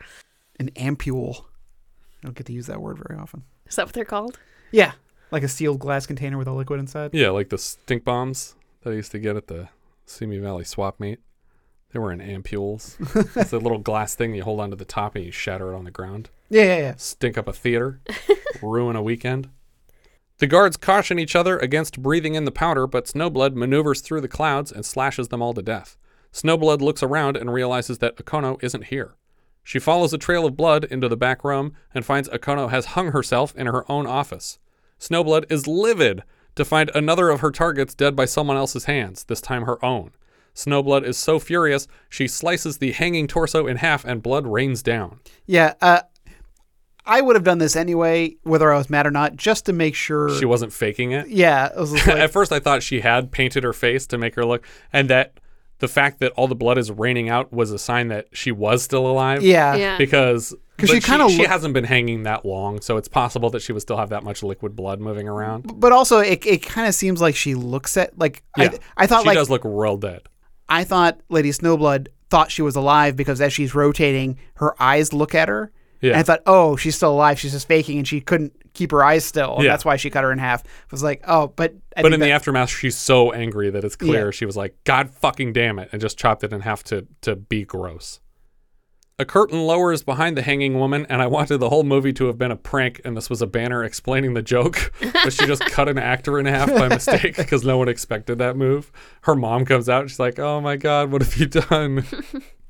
[0.60, 1.44] An ampule.
[2.22, 3.42] I don't get to use that word very often.
[3.68, 4.38] Is that what they're called?
[4.70, 4.92] Yeah.
[5.30, 7.10] Like a sealed glass container with a liquid inside.
[7.12, 9.68] Yeah, like the stink bombs that I used to get at the
[10.06, 11.18] Simi Valley swap meet.
[11.92, 12.96] They were in ampules.
[13.36, 15.84] it's a little glass thing you hold onto the top and you shatter it on
[15.84, 16.30] the ground.
[16.50, 16.94] Yeah, yeah, yeah.
[16.96, 18.00] Stink up a theater,
[18.62, 19.48] ruin a weekend.
[20.38, 24.28] The guards caution each other against breathing in the powder, but Snowblood maneuvers through the
[24.28, 25.96] clouds and slashes them all to death.
[26.32, 29.14] Snowblood looks around and realizes that Okono isn't here.
[29.64, 33.12] She follows a trail of blood into the back room and finds Okono has hung
[33.12, 34.58] herself in her own office.
[35.00, 36.22] Snowblood is livid
[36.54, 40.10] to find another of her targets dead by someone else's hands, this time her own.
[40.54, 45.20] Snowblood is so furious, she slices the hanging torso in half and blood rains down.
[45.46, 45.74] Yeah.
[45.80, 46.00] Uh,
[47.06, 49.94] I would have done this anyway, whether I was mad or not, just to make
[49.94, 50.28] sure.
[50.38, 51.28] She wasn't faking it.
[51.28, 51.66] yeah.
[51.66, 54.44] It was like, At first, I thought she had painted her face to make her
[54.44, 55.38] look, and that
[55.78, 58.82] the fact that all the blood is raining out was a sign that she was
[58.82, 59.42] still alive.
[59.42, 59.74] yeah.
[59.76, 59.98] Yeah.
[59.98, 63.48] Because 'Cause but she kinda she look- hasn't been hanging that long, so it's possible
[63.50, 65.70] that she would still have that much liquid blood moving around.
[65.80, 69.06] But also, it, it kind of seems like she looks at like Yeah, I, I
[69.06, 70.22] thought she like does look real dead.
[70.68, 75.34] I thought Lady Snowblood thought she was alive because as she's rotating, her eyes look
[75.34, 75.70] at her.
[76.00, 76.12] Yeah.
[76.12, 77.38] And I thought, oh, she's still alive.
[77.40, 79.54] She's just faking, and she couldn't keep her eyes still.
[79.56, 79.70] And Yeah.
[79.70, 80.62] that's why she cut her in half.
[80.64, 83.96] I was like, oh, but I But in the aftermath, she's so angry that it's
[83.96, 84.30] clear Yeah.
[84.30, 87.34] she was like, "God fucking damn it!" and just chopped it in half to to
[87.36, 88.20] be gross.
[89.18, 92.36] A curtain lowers behind the hanging woman, and I wanted the whole movie to have
[92.36, 94.92] been a prank, and this was a banner explaining the joke,
[95.24, 98.58] but she just cut an actor in half by mistake because no one expected that
[98.58, 98.92] move.
[99.22, 102.04] Her mom comes out, and she's like, "Oh my god, what have you done?"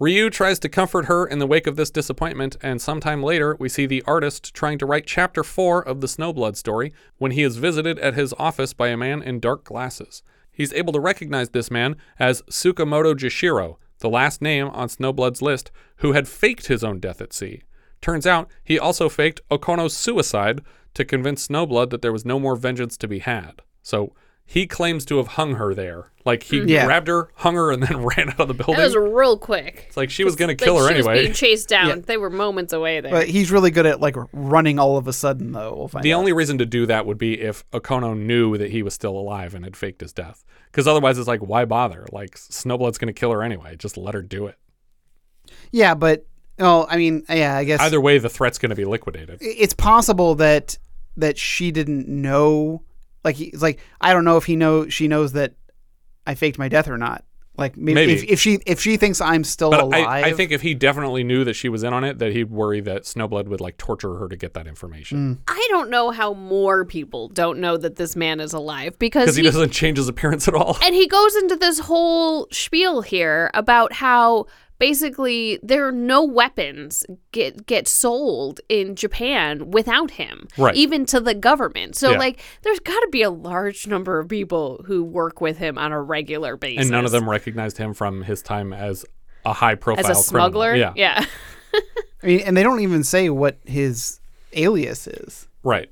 [0.00, 3.68] Ryu tries to comfort her in the wake of this disappointment, and sometime later, we
[3.68, 7.58] see the artist trying to write chapter 4 of the Snowblood story when he is
[7.58, 10.22] visited at his office by a man in dark glasses.
[10.50, 15.70] He's able to recognize this man as Tsukamoto Gishiro, the last name on Snowblood's list,
[15.96, 17.60] who had faked his own death at sea.
[18.00, 20.62] Turns out he also faked Okono's suicide
[20.94, 23.60] to convince Snowblood that there was no more vengeance to be had.
[23.82, 24.14] So
[24.52, 26.10] he claims to have hung her there.
[26.24, 26.68] Like he mm-hmm.
[26.68, 26.84] Yeah.
[26.84, 28.74] grabbed her, hung her, and then ran out of the building.
[28.78, 29.84] That was real quick.
[29.86, 31.22] It's like she was gonna Like, kill her she was anyway.
[31.22, 31.86] being chased down.
[31.88, 31.94] Yeah.
[32.04, 33.12] They were moments away there.
[33.12, 35.72] but he's really good at like running all of a sudden, though.
[35.76, 36.18] We'll find The out.
[36.18, 39.54] only reason to do that would be if Okono knew that he was still alive
[39.54, 40.44] and had faked his death.
[40.66, 42.04] Because otherwise, it's like, why bother?
[42.10, 43.76] Like Snowblood's gonna kill her anyway.
[43.76, 44.56] Just let her do it.
[45.70, 46.26] yeah, but
[46.58, 49.38] oh, I mean, yeah, I guess Either way, the threat's gonna be liquidated.
[49.40, 50.76] it's possible that
[51.16, 52.82] that she didn't know.
[53.24, 55.54] Like, he's like I don't know if he know she knows that
[56.26, 57.24] I faked my death or not.
[57.56, 58.12] Like maybe, Maybe.
[58.14, 60.72] If, if she if she thinks I'm still But alive, I, I think if he
[60.72, 63.76] definitely knew that she was in on it, that he'd worry that Snowblood would like
[63.76, 65.36] torture her to get that information.
[65.36, 65.38] Mm.
[65.46, 69.36] I don't know how more people don't know that this man is alive because Because
[69.36, 70.78] he doesn't change his appearance at all.
[70.82, 74.46] and he goes into this whole spiel here about how
[74.80, 80.74] basically there are no weapons get get sold in Japan without him, Right.
[80.74, 81.94] even to the government.
[81.94, 82.18] So Yeah.
[82.18, 85.92] like, there's got to be a large number of people who work with him on
[85.92, 89.04] a regular basis, And none of them recognized him from his time as
[89.44, 90.70] a high profile as a smuggler.
[90.70, 90.94] Criminal.
[90.96, 91.20] Yeah.
[91.20, 91.80] yeah.
[92.22, 94.18] I mean, and they don't even say what his
[94.54, 95.46] alias is.
[95.62, 95.90] Right.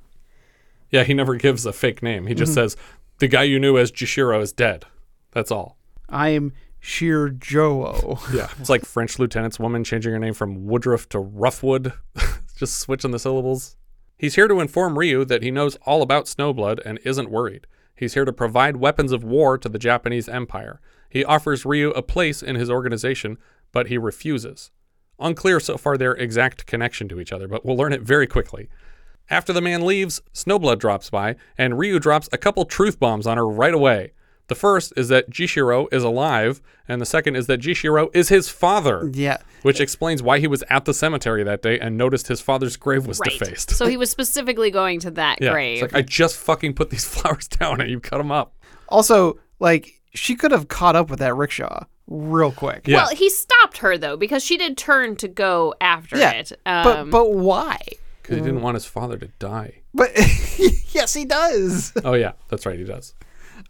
[0.91, 2.27] Yeah, he never gives a fake name.
[2.27, 2.61] He just mm-hmm.
[2.61, 2.77] says,
[3.19, 4.87] the guy you knew as Gishiro is dead.
[5.33, 5.77] That's all.
[6.09, 8.19] I am Sheer Joe.
[8.33, 8.49] Yeah.
[8.59, 11.93] It's like French lieutenant's woman changing her name from Woodruff to Roughwood,
[12.57, 13.77] just switching the syllables.
[14.17, 17.67] He's here to inform Ryu that he knows all about Snowblood and isn't worried.
[17.95, 20.81] He's here to provide weapons of war to the Japanese Empire.
[21.09, 23.39] He offers Ryu a place in his organization,
[23.73, 24.71] but he refuses.
[25.19, 28.69] Unclear so far their exact connection to each other, but we'll learn it very quickly.
[29.31, 33.37] After the man leaves, Snowblood drops by, and Ryu drops a couple truth bombs on
[33.37, 34.13] her right away.
[34.49, 38.49] The first is that Gishiro is alive, and the second is that Gishiro is his
[38.49, 39.37] father, yeah.
[39.63, 43.07] which explains why he was at the cemetery that day and noticed his father's grave
[43.07, 43.39] was Right.
[43.39, 43.71] defaced.
[43.73, 45.83] So he was specifically going to that yeah, grave.
[45.83, 48.55] it's like I just fucking put these flowers down and you cut them up.
[48.89, 52.89] Also, like she could have caught up with that rickshaw real quick.
[52.89, 52.97] Yeah.
[53.05, 56.53] Well, he stopped her though because she did turn to go after Yeah, it.
[56.65, 57.79] but Um, but why?
[58.23, 59.83] Because he didn't want his father to die.
[59.93, 60.11] But
[60.95, 61.93] yes, he does.
[62.03, 63.13] Oh yeah, that's right, he does.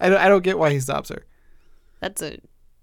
[0.01, 1.25] I don't, I don't get why he stops her.
[2.01, 2.39] that's a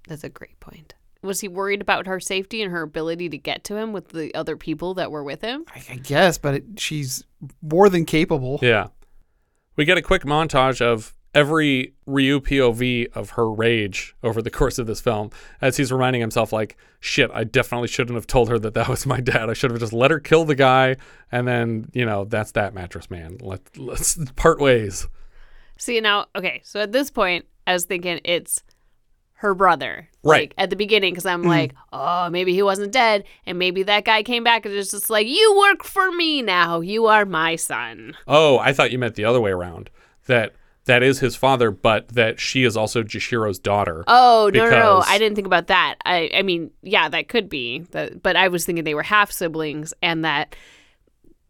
[0.08, 0.94] that's a great point.
[1.22, 4.34] Was he worried about her safety and her ability to get to him with the
[4.36, 5.66] other people that were with him?
[5.74, 7.24] I, I guess, but it, she's
[7.64, 8.60] more than capable.
[8.62, 8.90] Yeah.
[9.76, 14.78] We get a quick montage of every Ryu POV of her rage over the course
[14.78, 15.32] of this film
[15.62, 19.06] as he's reminding himself, like, shit, I definitely shouldn't have told her that that was
[19.08, 19.50] my dad.
[19.50, 20.96] I should have just let her kill the guy.
[21.32, 23.38] And then, you know, that's that mattress man.
[23.42, 25.08] Let, let's part ways.
[25.78, 26.62] See now, okay.
[26.64, 28.64] So at this point, I was thinking it's
[29.36, 30.50] her brother, Right.
[30.50, 31.50] Like at the beginning, because I'm mm-hmm.
[31.50, 35.10] like, oh, maybe he wasn't dead, and maybe that guy came back and it's just
[35.10, 36.82] like, you work for me now.
[36.82, 38.18] You are my son.
[38.28, 39.92] Oh, I thought you meant the other way around.
[40.26, 40.56] That
[40.86, 44.04] that is his father, but that she is also Gishiro's daughter.
[44.08, 45.04] Oh no, no, no!
[45.06, 45.98] I didn't think about that.
[46.06, 47.80] I, I mean, yeah, that could be.
[47.92, 50.56] That, but I was thinking they were half siblings, and that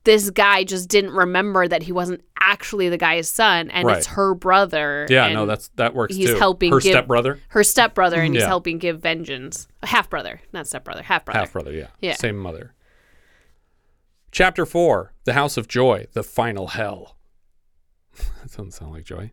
[0.05, 4.33] this guy just didn't remember that he wasn't actually the guy's son, and it's her
[4.33, 5.05] brother.
[5.09, 6.37] yeah, no, that's that works he's too.
[6.37, 9.67] helping her give- stepbrother, her stepbrother, and he's helping give vengeance.
[9.83, 11.39] Half brother, not stepbrother, half brother.
[11.39, 11.87] half brother, yeah.
[11.99, 12.15] Yeah.
[12.15, 12.73] Same mother.
[14.31, 17.15] Chapter 4 The House of Joy, The Final Hell.
[18.17, 19.31] that doesn't sound like joy.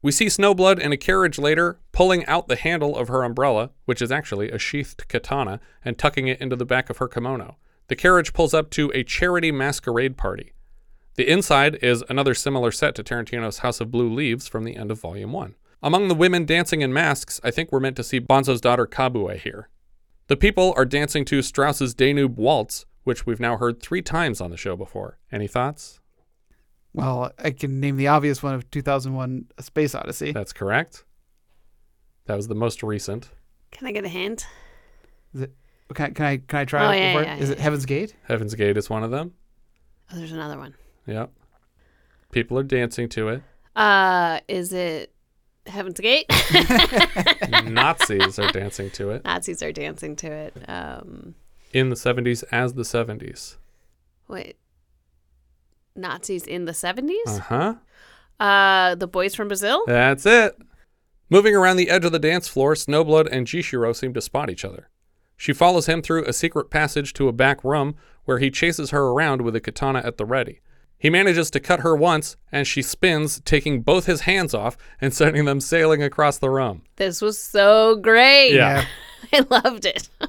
[0.00, 4.00] We see Snowblood in a carriage later, pulling out the handle of her umbrella, which
[4.02, 7.56] is actually a sheathed katana, and tucking it into the back of her kimono.
[7.88, 10.52] The carriage pulls up to a charity masquerade party.
[11.16, 14.90] The inside is another similar set to Tarantino's House of Blue Leaves from the end
[14.90, 15.54] of Volume 1.
[15.82, 19.36] Among the women dancing in masks, I think we're meant to see Banzo's daughter Kobue
[19.38, 19.68] here.
[20.28, 24.50] The people are dancing to Strauss's Danube Waltz, which we've now heard three times on
[24.50, 25.18] the show before.
[25.30, 26.00] Any thoughts?
[26.94, 30.32] Well, I can name the obvious one of 2001: A Space Odyssey.
[30.32, 31.04] That's correct.
[32.26, 33.28] That was the most recent.
[33.70, 34.46] Can I get a hint?
[35.34, 35.54] Is it,
[35.92, 37.22] can, I, can I can I try Oh, it yeah, before?
[37.24, 37.52] yeah, Is yeah.
[37.54, 38.14] it Heaven's Gate?
[38.24, 39.34] Heaven's Gate is one of them.
[40.12, 40.74] Oh, there's another one.
[41.06, 41.30] Yep.
[42.32, 43.42] People are dancing to it.
[43.76, 45.12] Uh, is it
[45.66, 46.26] Heaven's Gate?
[47.64, 50.54] Nazis are dancing to it Nazis are dancing to it.
[50.68, 51.34] Um,
[51.72, 53.56] in the 70s as the 70s.
[54.28, 54.56] wait,
[55.96, 57.10] Nazis in the 70s?
[57.26, 57.74] Uh huh.
[58.40, 59.84] Uh, the boys from Brazil?
[59.86, 60.56] That's it.
[61.30, 64.64] Moving around the edge of the dance floor, Snowblood and Gishiro seem to spot each
[64.64, 64.88] other.
[65.36, 69.06] She follows him through a secret passage to a back room where he chases her
[69.08, 70.60] around with a katana at the ready.
[70.98, 75.12] He manages to cut her once, and she spins, taking both his hands off and
[75.14, 76.82] sending them sailing across the room.
[76.96, 78.54] This was so great.
[78.54, 78.86] Yeah.
[79.32, 80.08] I loved it.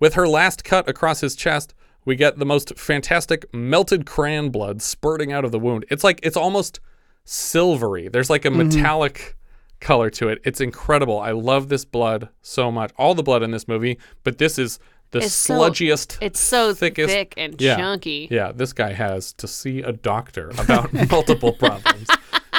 [0.00, 1.74] With her last cut across his chest,
[2.04, 5.86] we get the most fantastic melted crayon blood spurting out of the wound.
[5.90, 6.80] It's like it's almost
[7.24, 8.08] silvery.
[8.08, 8.68] There's like a mm-hmm.
[8.68, 9.36] metallic
[9.84, 10.40] color to it.
[10.44, 11.20] It's incredible.
[11.20, 12.90] I love this blood so much.
[12.98, 14.80] All the blood in this movie, but this is
[15.12, 16.18] the It's so- sludgiest.
[16.20, 17.14] It's so thickest.
[17.14, 17.76] thick and Yeah.
[17.76, 18.26] chunky.
[18.30, 22.08] Yeah, this guy has to see a doctor about multiple problems.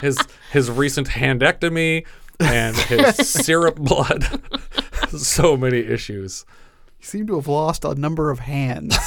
[0.01, 0.17] His
[0.51, 2.05] his recent handectomy
[2.39, 3.15] and his
[3.45, 4.23] syrup blood.
[5.17, 6.45] so many issues.
[7.01, 8.97] You seem to have lost a number of hands.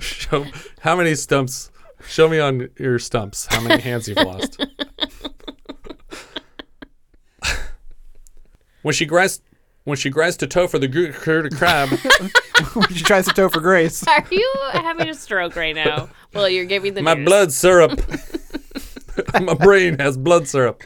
[0.00, 0.46] Show
[0.80, 1.70] how many stumps.
[2.08, 4.64] Show me on your stumps how many hands you've lost.
[8.86, 9.40] When she gries,
[9.82, 13.48] when she gries to toe for the gr- cur- crab, when she tries to toe
[13.48, 14.06] for grace.
[14.06, 16.08] Are you having a stroke right now?
[16.32, 17.24] Well, you're giving the my news.
[17.24, 18.00] blood syrup.
[19.42, 20.84] my brain has blood syrup.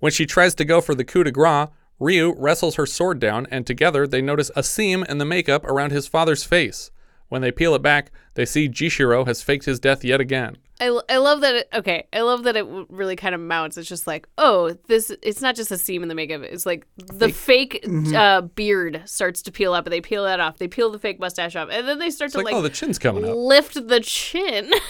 [0.00, 1.68] When she tries to go for the coup de grace,
[2.00, 5.92] Ryu wrestles her sword down, and together they notice a seam in the makeup around
[5.92, 6.90] his father's face.
[7.28, 10.56] When they peel it back, they see Gishiro has faked his death yet again.
[10.80, 13.88] I, I love that it okay i love that it really kind of mounts it's
[13.88, 17.28] just like oh this it's not just a seam in the makeup it's like the
[17.30, 18.14] fake, Mm-hmm.
[18.16, 21.20] uh, beard starts to peel up and they peel that off they peel the fake
[21.20, 23.34] mustache off and then they start It's to like, like, oh, the chin's coming up.
[23.36, 24.70] lift the chin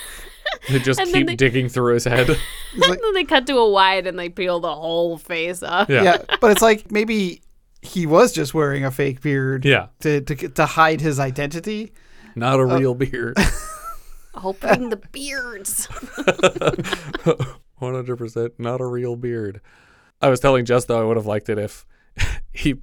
[0.69, 2.29] They just And keep they- digging through his head.
[2.75, 5.63] It's like- and then they cut to a wide and they peel the whole face
[5.63, 5.89] off.
[5.89, 6.03] Yeah.
[6.03, 7.43] yeah, but it's like maybe
[7.83, 9.89] he was just wearing a fake beard Yeah.
[10.01, 11.93] to to to hide his identity.
[12.35, 13.37] Not a real beard.
[14.61, 15.87] Bring the beards.
[17.81, 19.61] 100% not a real beard.
[20.21, 21.87] I was telling Jess though I would have liked it if
[22.53, 22.77] he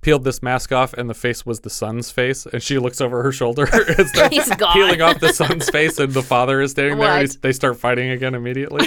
[0.00, 3.22] peeled this mask off and the face was the son's face and she looks over
[3.22, 4.72] her shoulder and starts He's gone.
[4.72, 8.10] peeling off the son's face and the father is standing there and they start fighting
[8.10, 8.86] again immediately.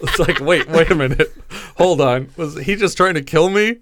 [0.00, 1.32] it's like, wait, wait a minute.
[1.76, 2.30] Hold on.
[2.36, 3.78] Was he just trying to kill me?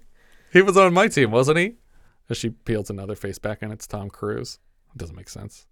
[0.53, 1.75] He was on my team, wasn't he?
[2.29, 4.59] As she peels another face back and it's Tom Cruise.
[4.95, 5.67] It doesn't make sense.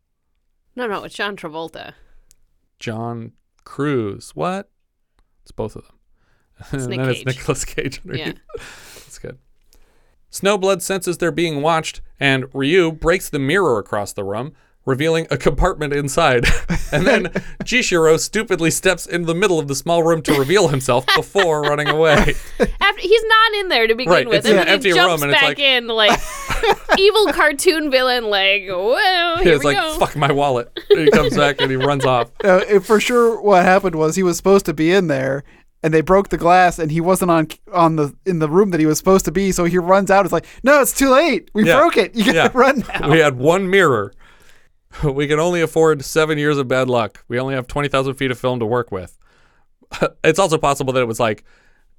[0.77, 1.95] No, no, it's John Travolta.
[2.79, 3.33] John
[3.65, 4.33] Cruise.
[4.35, 4.71] What?
[5.43, 5.99] It's both of them.
[6.73, 7.27] and Nick then it's.
[7.27, 8.27] Nicolas Cage underneath.
[8.27, 8.33] Yeah.
[8.95, 9.39] That's good.
[10.31, 14.53] Snowblood senses they're being watched, and Ryu breaks the mirror across the room,
[14.87, 16.45] revealing a compartment inside.
[16.93, 17.25] and then
[17.65, 21.89] Gishiro stupidly steps into the middle of the small room to reveal himself before running
[21.89, 22.17] away.
[22.81, 24.99] After he's not in there to begin Right, with, it's and an then empty he
[24.99, 26.21] room jumps and it's back like- in like
[26.99, 28.25] evil cartoon villain.
[28.25, 29.99] Like, whoa, here He's we like, go.
[29.99, 30.71] fuck my wallet.
[30.91, 32.31] And he comes back and he runs off.
[32.45, 35.45] Uh, it- for sure, what happened was he was supposed to be in there,
[35.83, 38.81] and they broke the glass, and he wasn't on on the in the room that
[38.81, 39.53] he was supposed to be.
[39.53, 40.25] So he runs out.
[40.27, 41.51] It's like, no, it's too late.
[41.55, 41.79] We Yeah.
[41.79, 42.15] broke it.
[42.15, 42.51] You gotta Yeah.
[42.55, 43.11] run now.
[43.11, 44.13] We had one mirror.
[45.15, 47.25] We can only afford seven years of bad luck.
[47.29, 49.19] We only have 20,000 feet of film to work with.
[50.25, 51.45] It's also possible that it was like,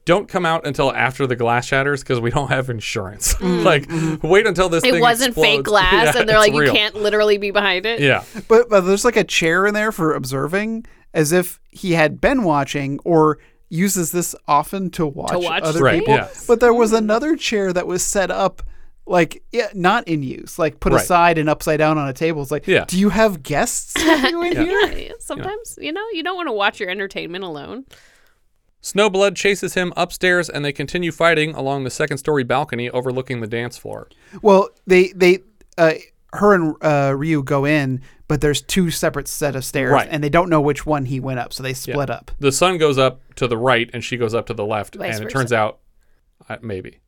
[0.06, 3.40] don't come out until after the glass shatters because we don't have insurance.
[3.42, 3.88] like,
[4.22, 4.88] wait until this Mm.
[4.88, 7.86] it thing wasn't fake glass, Yeah, and they're it's like, you can't literally be behind
[7.86, 8.00] it.
[8.02, 8.24] Yeah.
[8.48, 12.44] But but there's like a chair in there for observing, as if he had been
[12.44, 13.40] watching or
[13.70, 16.14] uses this often to watch, watch other Right, people.
[16.16, 16.28] yeah.
[16.48, 18.62] But there was another chair that was set up.
[19.08, 21.02] Like yeah, not in use, like put Right.
[21.02, 22.42] aside and upside down on a table.
[22.42, 22.86] It's like, Yeah.
[22.88, 24.92] do you have guests with you in here?
[24.98, 27.86] Yeah, Sometimes, you know, you don't want to watch your entertainment alone.
[28.82, 33.48] Snowblood chases him upstairs and they continue fighting along the second story balcony overlooking the
[33.48, 34.08] dance floor.
[34.42, 35.40] Well, they they
[35.78, 35.94] uh,
[36.34, 40.08] her and uh, Ryu go in, but there's two separate set of stairs, Right.
[40.12, 42.32] and they don't know which one he went up, so they split up.
[42.40, 44.96] The sun goes up to the right and she goes up to the left.
[44.96, 45.80] Vice and it turns out,
[46.50, 47.00] uh, maybe.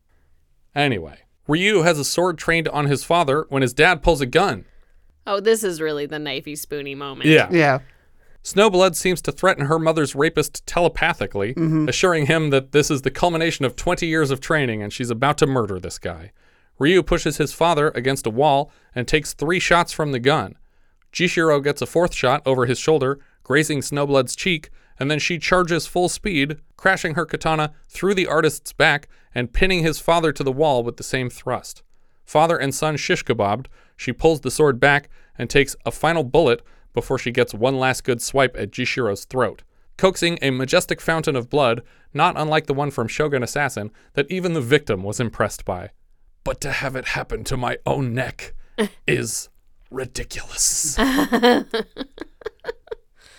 [0.75, 1.17] Anyway,
[1.47, 4.65] Ryu has a sword trained on his father when his dad pulls a gun.
[5.25, 7.29] Oh, this is really the knifey spoony moment.
[7.29, 7.49] Yeah.
[7.51, 7.79] Yeah,
[8.47, 11.89] Snowblood seems to threaten her mother's rapist telepathically, mm-hmm.
[11.89, 15.37] assuring him that this is the culmination of 20 years of training and she's about
[15.39, 16.31] to murder this guy.
[16.79, 20.55] Ryu pushes his father against a wall and takes three shots from the gun.
[21.11, 24.69] Gishiro gets a fourth shot over his shoulder, grazing Snowblood's cheek,
[24.99, 29.83] and then she charges full speed, crashing her katana through the artist's back and pinning
[29.83, 31.83] his father to the wall with the same thrust.
[32.25, 36.61] Father and son shish kebabbed, she pulls the sword back and takes a final bullet
[36.93, 39.63] before she gets one last good swipe at Gishiro's throat,
[39.97, 41.83] coaxing a majestic fountain of blood,
[42.13, 45.91] not unlike the one from Shogun Assassin, that even the victim was impressed by.
[46.43, 48.55] But to have it happen to my own neck
[49.07, 49.49] is
[49.91, 50.97] ridiculous.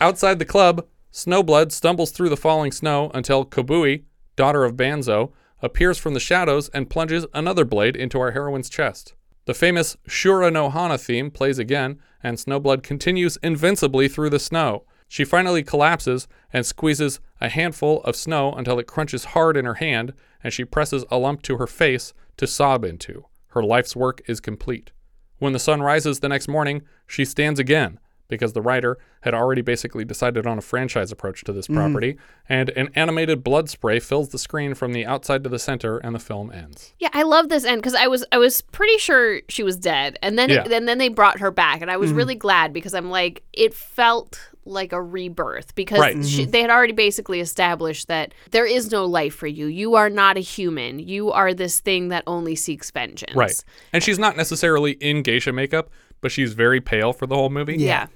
[0.01, 0.87] Outside the club,
[1.19, 4.05] Snowblood stumbles through the falling snow until Kobue,
[4.37, 9.15] daughter of Banzo, appears from the shadows and plunges another blade into our heroine's chest.
[9.47, 14.85] The famous Shura no Hana theme plays again, and Snowblood continues invincibly through the snow.
[15.09, 19.75] She finally collapses and squeezes a handful of snow until it crunches hard in her
[19.75, 20.13] hand,
[20.45, 23.27] and she presses a lump to her face to sob into.
[23.49, 24.93] Her life's work is complete.
[25.41, 27.99] When the sun rises the next morning, she stands again
[28.29, 31.77] because the writer had already basically decided on a franchise approach to this mm-hmm.
[31.77, 32.17] property,
[32.49, 36.15] and an animated blood spray fills the screen from the outside to the center, and
[36.15, 36.93] the film ends.
[36.99, 40.19] Yeah, I love this end because I was I was pretty sure she was dead,
[40.23, 40.67] and then Yeah.
[40.71, 42.19] and then they brought her back, and I was mm-hmm.
[42.19, 46.25] really glad because I'm like it felt like a rebirth because Right.
[46.25, 46.51] she, mm-hmm.
[46.51, 49.67] they had already basically established that there is no life for you.
[49.67, 50.99] You are not a human.
[50.99, 53.35] You are this thing that only seeks vengeance.
[53.35, 53.65] Right.
[53.93, 57.77] And she's not necessarily in geisha makeup, but she's very pale for the whole movie.
[57.77, 58.09] Yeah.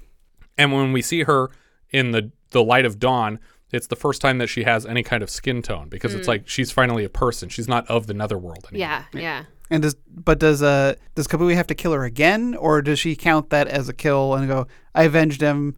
[0.57, 1.49] And when we see her
[1.91, 3.39] in the the light of dawn,
[3.71, 6.47] it's the first time that she has any kind of skin tone because it's like
[6.47, 7.49] she's finally a person.
[7.49, 9.03] She's not of the netherworld anymore.
[9.13, 9.19] Yeah.
[9.19, 9.43] Yeah.
[9.71, 13.15] and does but does uh does Kobue have to kill her again, or does she
[13.15, 15.75] count that as a kill and go, I avenged him?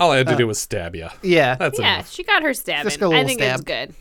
[0.00, 1.08] All I had to do was stab you.
[1.22, 1.94] Yeah, That's Yeah.
[1.94, 2.10] enough.
[2.10, 3.00] She got her stab Just in.
[3.00, 3.94] got a I little think it's good.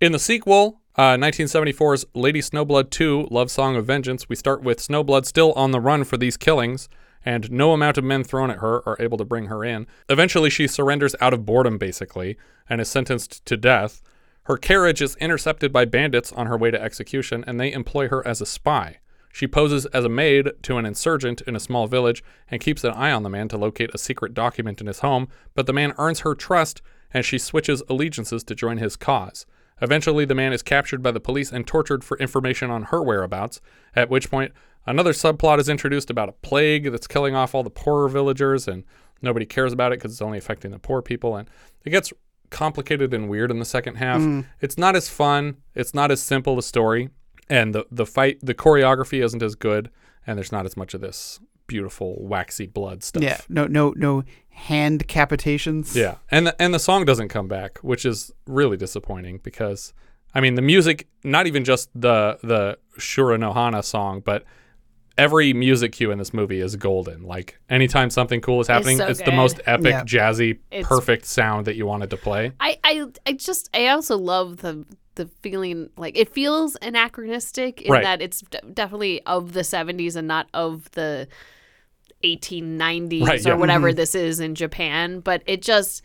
[0.00, 4.78] In the sequel, uh, 1974's Lady Snowblood 2 Love Song of Vengeance, we start with
[4.78, 6.88] Snowblood still on the run for these killings,
[7.24, 9.86] and no amount of men thrown at her are able to bring her in.
[10.08, 12.36] Eventually, she surrenders out of boredom, basically,
[12.68, 14.02] and is sentenced to death.
[14.44, 18.26] Her carriage is intercepted by bandits on her way to execution, and they employ her
[18.26, 18.98] as a spy.
[19.32, 22.92] She poses as a maid to an insurgent in a small village and keeps an
[22.92, 25.94] eye on the man to locate a secret document in his home, but the man
[25.96, 26.82] earns her trust
[27.14, 29.46] and she switches allegiances to join his cause.
[29.80, 33.60] Eventually, the man is captured by the police and tortured for information on her whereabouts,
[33.96, 34.52] at which point,
[34.86, 38.84] another subplot is introduced about a plague that's killing off all the poorer villagers, and
[39.20, 41.36] nobody cares about it because it's only affecting the poor people.
[41.36, 41.48] And
[41.84, 42.12] it gets
[42.50, 44.20] complicated and weird in the second half.
[44.20, 44.40] Hmm.
[44.60, 47.10] It's not as fun, it's not as simple a story,
[47.48, 49.90] and the, the fight, the choreography isn't as good,
[50.26, 53.22] and there's not as much of this beautiful, waxy blood stuff.
[53.22, 55.94] Yeah, no, no, no hand decapitations.
[55.94, 59.94] Yeah, and the, and the song doesn't come back, which is really disappointing because
[60.34, 64.44] I mean the music, not even just the the Shura no Hana song, but
[65.18, 67.22] every music cue in this movie is golden.
[67.22, 70.04] Like anytime something cool is happening, so it's the most epic, Yeah.
[70.04, 72.52] jazzy, It's- perfect sound that you wanted to play.
[72.60, 74.84] I, I I just I also love the
[75.14, 78.02] the feeling like it feels anachronistic in Right.
[78.02, 81.28] that it's d- definitely of the 70s and not of the
[82.24, 83.54] 1890s Right, or yeah.
[83.56, 83.96] whatever mm-hmm.
[83.96, 86.02] this is in Japan but it just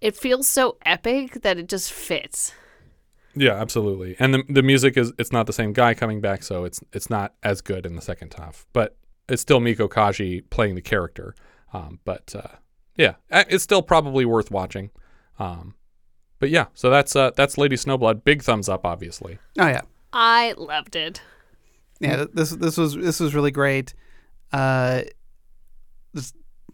[0.00, 2.52] it feels so epic that it just fits
[3.38, 4.16] Yeah, absolutely.
[4.18, 7.08] And the the music is it's not the same guy coming back, so it's it's
[7.08, 8.96] not as good in the second half, but
[9.28, 11.34] it's still Meiko Kaji playing the character.
[11.72, 12.56] Um, but uh,
[12.96, 14.90] yeah, it's still probably worth watching.
[15.38, 15.74] Um,
[16.40, 18.24] but yeah, so that's uh, that's Lady Snowblood.
[18.24, 19.38] Big thumbs up, obviously.
[19.58, 19.82] Oh yeah.
[20.12, 21.20] I loved it
[22.00, 23.94] Yeah, this this was this was really great.
[24.52, 25.02] Uh,
[26.14, 26.32] this,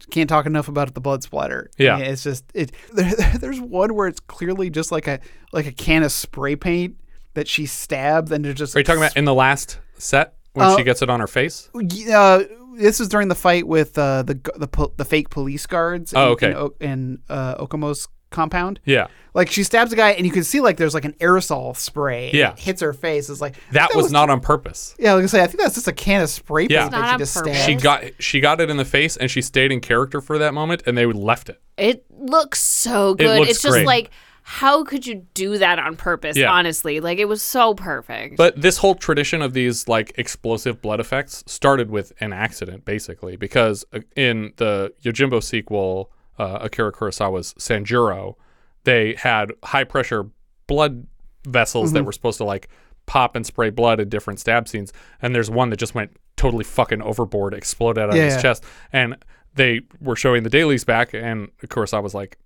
[0.09, 1.69] can't talk enough about the blood splatter.
[1.77, 1.97] Yeah.
[1.99, 2.71] It's just it.
[2.93, 5.19] There, there's one where it's clearly just like a
[5.51, 6.95] like a can of spray paint
[7.33, 8.75] that she stabbed, and it's just.
[8.75, 11.27] Are you talking about in the last set when Uh, she gets it on her
[11.27, 11.69] face?
[12.11, 12.43] Uh,
[12.77, 16.13] this is during the fight with uh, the the the fake police guards.
[16.13, 16.71] Oh, in- okay.
[16.81, 18.79] In, in uh, Okono's compound.
[18.85, 21.75] Yeah, Like she stabs a guy, and you can see like there's like an aerosol
[21.75, 22.25] spray.
[22.25, 22.51] and Yeah.
[22.51, 23.29] it hits her face.
[23.29, 24.93] It's like that, was, not on purpose.
[24.99, 26.81] Yeah, like I say, I think that's just a can of spray Yeah.
[26.81, 27.53] paint It's not that she on just purpose.
[27.63, 27.69] stabbed.
[27.79, 30.53] She got she got it in the face, and she stayed in character for that
[30.53, 31.59] moment, and they left it.
[31.77, 33.85] it looks so good looks it's just great.
[33.85, 34.09] like
[34.47, 36.51] how could you do that on purpose Yeah.
[36.51, 40.99] honestly like it was so perfect But this whole tradition of these like explosive blood
[40.99, 47.53] effects started with an accident, basically, because uh, in the Yojimbo sequel, uh, Akira Kurosawa's
[47.55, 48.35] Sanjuro,
[48.83, 50.27] they had high pressure
[50.67, 51.07] blood
[51.47, 51.95] vessels Mm-hmm.
[51.95, 52.69] that were supposed to like
[53.05, 56.63] pop and spray blood in different stab scenes, and there's one that just went totally
[56.63, 58.41] fucking overboard, exploded out of Yeah, his yeah.
[58.41, 59.15] chest, and
[59.53, 62.37] they were showing the dailies back, and Kurosawa was like,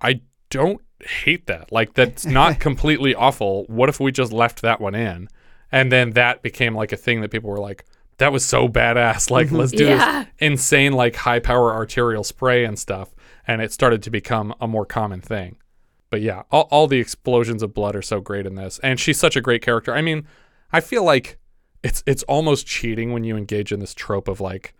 [0.00, 0.20] I
[0.50, 1.70] don't hate that.
[1.72, 3.64] Like that's not completely awful.
[3.68, 5.28] What if we just left that one in?
[5.70, 7.84] And then that became like a thing that people were like,
[8.18, 9.30] that was so badass.
[9.30, 10.24] Like let's do Yeah.
[10.24, 13.14] this insane like high power arterial spray and stuff.
[13.48, 15.56] And it started to become a more common thing.
[16.10, 18.78] But yeah, all, all the explosions of blood are so great in this.
[18.82, 19.92] And she's such a great character.
[19.94, 20.26] I mean,
[20.72, 21.38] I feel like
[21.82, 24.74] it's it's almost cheating when you engage in this trope of like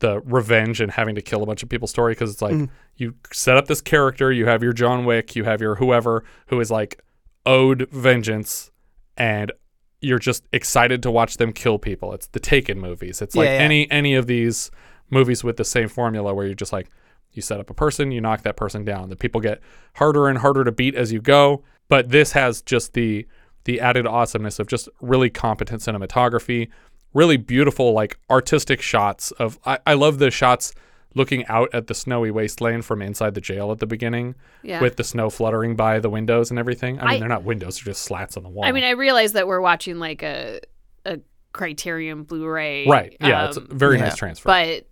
[0.00, 2.68] the revenge and having to kill a bunch of people story because it's like mm.
[2.96, 6.60] you set up this character, you have your John Wick, you have your whoever who
[6.60, 7.02] is like
[7.46, 8.70] owed vengeance,
[9.16, 9.52] and
[10.00, 12.12] you're just excited to watch them kill people.
[12.12, 13.22] It's the Taken movies.
[13.22, 13.60] It's like Yeah, yeah.
[13.60, 14.70] any any of these
[15.08, 16.90] movies with the same formula where you're just like
[17.32, 19.08] you set up a person, you knock that person down.
[19.08, 19.60] The people get
[19.94, 23.26] harder and harder to beat as you go, but this has just the
[23.64, 26.68] the added awesomeness of just really competent cinematography,
[27.14, 30.74] really beautiful like artistic shots of I, I love the shots
[31.14, 34.80] looking out at the snowy wasteland from inside the jail at the beginning Yeah.
[34.80, 36.98] with the snow fluttering by the windows and everything.
[37.00, 38.64] I mean, I- they're not windows, they're just slats on the wall.
[38.64, 40.60] I mean, I realize that we're watching like a
[41.04, 41.18] a
[41.52, 43.14] Criterion Blu-ray, right.
[43.20, 44.04] Yeah, it's a um, very yeah.
[44.04, 44.46] nice transfer.
[44.48, 44.86] but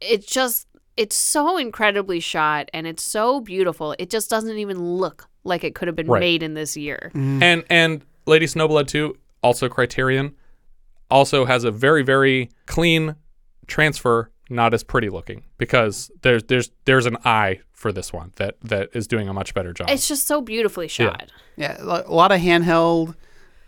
[0.00, 3.94] it's just it's so incredibly shot and it's so beautiful.
[3.98, 6.20] It just doesn't even look like it could have been Right.
[6.20, 7.10] made in this year.
[7.14, 10.34] and and Lady Snowblood 2, also Criterion,
[11.10, 13.14] also has a very very clean
[13.66, 18.56] transfer, not as pretty looking because there's there's there's an eye for this one that
[18.62, 19.88] that is doing a much better job.
[19.90, 21.30] It's just so beautifully shot.
[21.56, 23.14] Yeah, lo- a lot of handheld.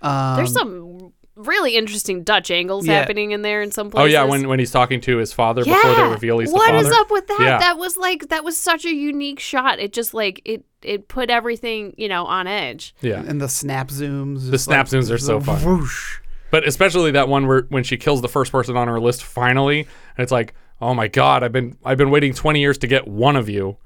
[0.01, 2.99] Um, There's some really interesting Dutch angles Yeah.
[3.01, 4.05] happening in there in some places.
[4.05, 6.71] oh yeah, when when he's talking to his father before they reveal he's the What
[6.71, 6.87] father.
[6.87, 7.41] is up with that?
[7.41, 7.59] Yeah.
[7.59, 9.79] That was like that was such a unique shot.
[9.79, 12.95] It just like it it put everything, you know, on edge.
[13.01, 13.23] Yeah.
[13.27, 14.51] and the snap zooms.
[14.51, 15.63] The snap zooms are so fun.
[15.65, 16.19] Whoosh.
[16.51, 19.81] But especially that one where when she kills the first person on her list finally,
[19.81, 23.07] and it's like, oh my god, I've been I've been waiting twenty years to get
[23.07, 23.77] one of you,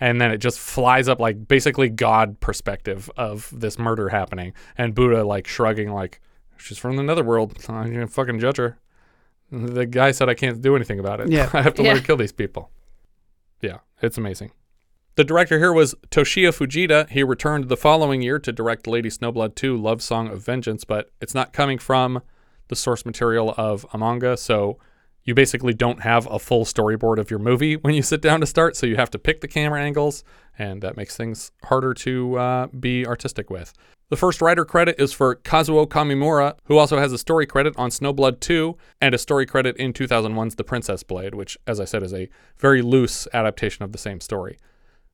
[0.00, 4.94] and then it just flies up like basically God perspective of this murder happening, and
[4.94, 6.20] Buddha like shrugging like
[6.58, 8.78] she's from the netherworld, I'm gonna fucking judge her.
[9.50, 11.30] The guy said I can't do anything about it.
[11.30, 11.48] Yeah.
[11.54, 11.94] I have to let Yeah.
[12.00, 12.70] her kill these people.
[13.62, 14.52] Yeah, it's amazing.
[15.16, 17.08] The director here was Toshio Fujita.
[17.08, 21.10] He returned the following year to direct Lady Snowblood 2 Love Song of Vengeance, but
[21.20, 22.22] it's not coming from
[22.68, 24.36] the source material of a manga.
[24.36, 24.78] So
[25.28, 28.46] you basically don't have a full storyboard of your movie when you sit down to
[28.46, 28.74] start.
[28.74, 30.24] So you have to pick the camera angles,
[30.58, 33.74] and that makes things harder to uh, be artistic with.
[34.08, 37.90] The first writer credit is for Kazuo Kamimura, who also has a story credit on
[37.90, 42.02] Snowblood 2 and a story credit in 2001's The Princess Blade, which, as I said,
[42.02, 44.56] is a very loose adaptation of the same story.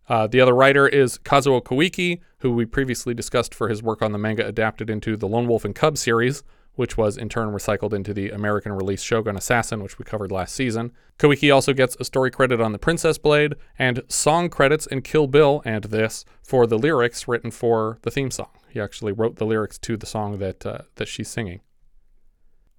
[0.09, 4.12] Uh, the other writer is Kazuo Koike, who we previously discussed for his work on
[4.12, 6.45] the manga adapted into the Lone Wolf and Cub series,
[6.77, 10.55] which was in turn recycled into the American release Shogun Assassin, which we covered last
[10.55, 10.93] season.
[11.18, 15.27] Koike also gets a story credit on The Princess Blade and song credits in Kill
[15.29, 18.51] Bill and this for the lyrics written for the theme song.
[18.68, 21.61] He actually wrote the lyrics to the song that uh, that she's singing.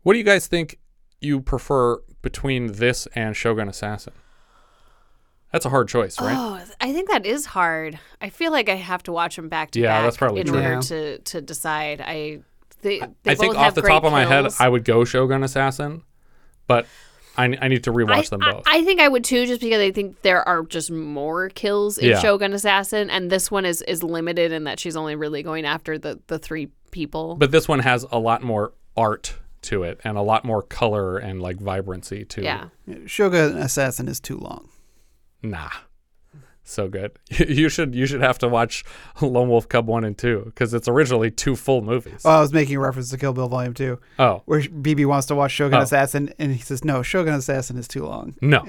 [0.03, 0.77] What do you guys think
[1.21, 4.13] you prefer between this and Shogun Assassin?
[5.51, 6.35] That's a hard choice, right?
[6.37, 7.97] Oh, I think that is hard.
[8.19, 10.47] I feel like I have to watch them back to Yeah, back that's probably in
[10.47, 10.57] true.
[10.57, 10.79] order Yeah.
[10.81, 12.01] to to decide.
[12.01, 12.41] I
[12.85, 14.47] they, they I think off have the top of my head.
[14.59, 16.03] I would go Shogun Assassin,
[16.67, 16.85] but
[17.35, 18.63] I, I need to rewatch I, them both.
[18.65, 22.09] I think I would too, just because I think there are just more kills in
[22.09, 22.19] Yeah.
[22.19, 25.97] Shogun Assassin, and this one is is limited in that she's only really going after
[25.97, 27.35] the the three people.
[27.35, 31.17] but this one has a lot more art to it and a lot more color
[31.17, 32.67] and like vibrancy to yeah,
[33.07, 34.69] Shogun Assassin is too long.
[35.41, 35.69] Nah.
[36.67, 37.11] So good.
[37.47, 38.83] You should you should have to watch
[39.21, 42.21] Lone Wolf Cub 1 and 2 cuz it's originally two full movies.
[42.25, 45.27] Oh, I was making a reference to Kill Bill Volume 2, oh, where BB wants
[45.27, 45.83] to watch Shogun Oh.
[45.83, 48.35] Assassin, and he says, no, Shogun Assassin is too long.
[48.41, 48.65] no.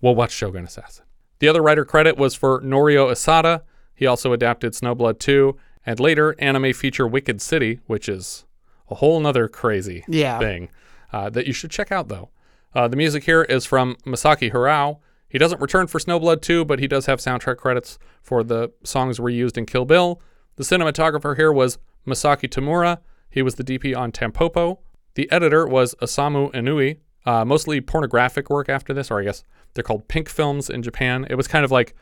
[0.00, 1.04] we'll watch Shogun Assassin.
[1.38, 3.62] The other writer credit was for Norio Osada.
[3.94, 8.44] He also adapted Snowblood 2 and later anime feature Wicked City, which is
[8.90, 10.38] a whole nother crazy Yeah.
[10.38, 10.68] thing
[11.12, 12.30] uh, that you should check out, though.
[12.74, 14.98] Uh, the music here is from Masaaki Hirao.
[15.30, 19.18] He doesn't return for Snowblood 2, but he does have soundtrack credits for the songs
[19.18, 20.20] reused in Kill Bill.
[20.56, 22.98] The cinematographer here was Masaki Tamura.
[23.30, 24.78] He was the DP on Tampopo.
[25.14, 26.98] The editor was Osamu Inui.
[27.24, 31.26] Uh, mostly pornographic work after this, or I guess they're called pink films in Japan.
[31.30, 31.94] It was kind of like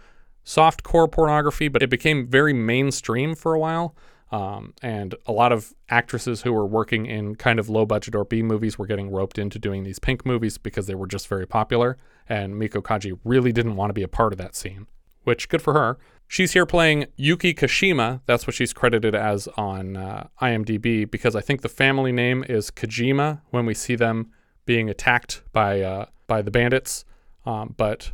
[0.45, 3.95] soft core pornography, but it became very mainstream for a while.
[4.31, 8.25] Um, and a lot of actresses who were working in kind of low budget or
[8.25, 11.47] B movies were getting roped into doing these pink movies because they were just very
[11.47, 11.97] popular.
[12.29, 14.87] And Meiko Kaji really didn't want to be a part of that scene,
[15.25, 15.99] which good for her.
[16.31, 18.21] She's here playing Yuki Kashima.
[18.27, 22.71] That's what she's credited as on uh, IMDb because I think the family name is
[22.71, 24.31] Kajima when we see them
[24.67, 27.07] being attacked by uh, by the bandits.
[27.47, 28.13] Um, but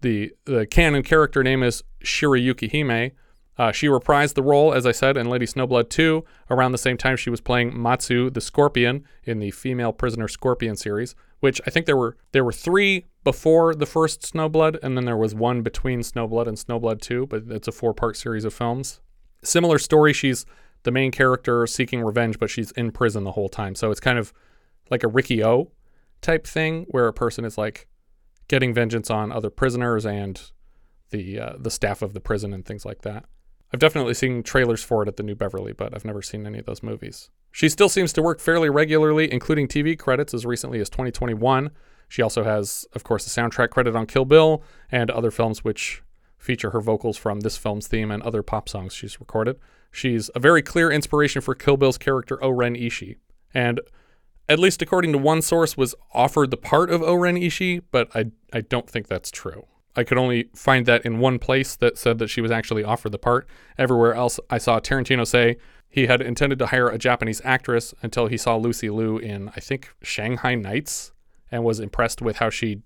[0.00, 3.10] the the canon character name is Shirayuki Hime.
[3.58, 6.96] Uh, she reprised the role, as I said, in Lady Snowblood 2 around the same
[6.96, 11.70] time she was playing Matsu the Scorpion in the female prisoner Scorpion series, which I
[11.70, 15.62] think there were there were three before the first Snowblood, and then there was one
[15.62, 19.00] between Snowblood and Snowblood 2, but it's a four part series of films.
[19.42, 20.46] Similar story, she's
[20.82, 23.74] the main character seeking revenge, but she's in prison the whole time.
[23.74, 24.32] So it's kind of
[24.90, 25.70] like a Riki-Oh
[26.22, 27.86] type thing where a person is like
[28.48, 30.50] getting vengeance on other prisoners and
[31.10, 33.24] the uh, the staff of the prison and things like that.
[33.72, 36.58] I've definitely seen trailers for it at the New Beverly, but I've never seen any
[36.58, 37.30] of those movies.
[37.52, 41.70] She still seems to work fairly regularly, including TV credits as recently as 2021.
[42.08, 46.02] She also has, of course, a soundtrack credit on Kill Bill and other films which
[46.38, 49.56] feature her vocals from this film's theme and other pop songs she's recorded.
[49.92, 53.16] She's a very clear inspiration for Kill Bill's character O-Ren Ishii,
[53.52, 53.80] and
[54.48, 58.26] at least according to one source, was offered the part of O-Ren Ishii, but I
[58.52, 59.66] I don't think that's true.
[59.96, 63.12] I could only find that in one place that said that she was actually offered
[63.12, 63.48] the part.
[63.76, 65.56] Everywhere else, I saw Tarantino say
[65.88, 69.60] he had intended to hire a Japanese actress until he saw Lucy Liu in, I
[69.60, 71.12] think, Shanghai Nights,
[71.50, 72.82] and was impressed with how she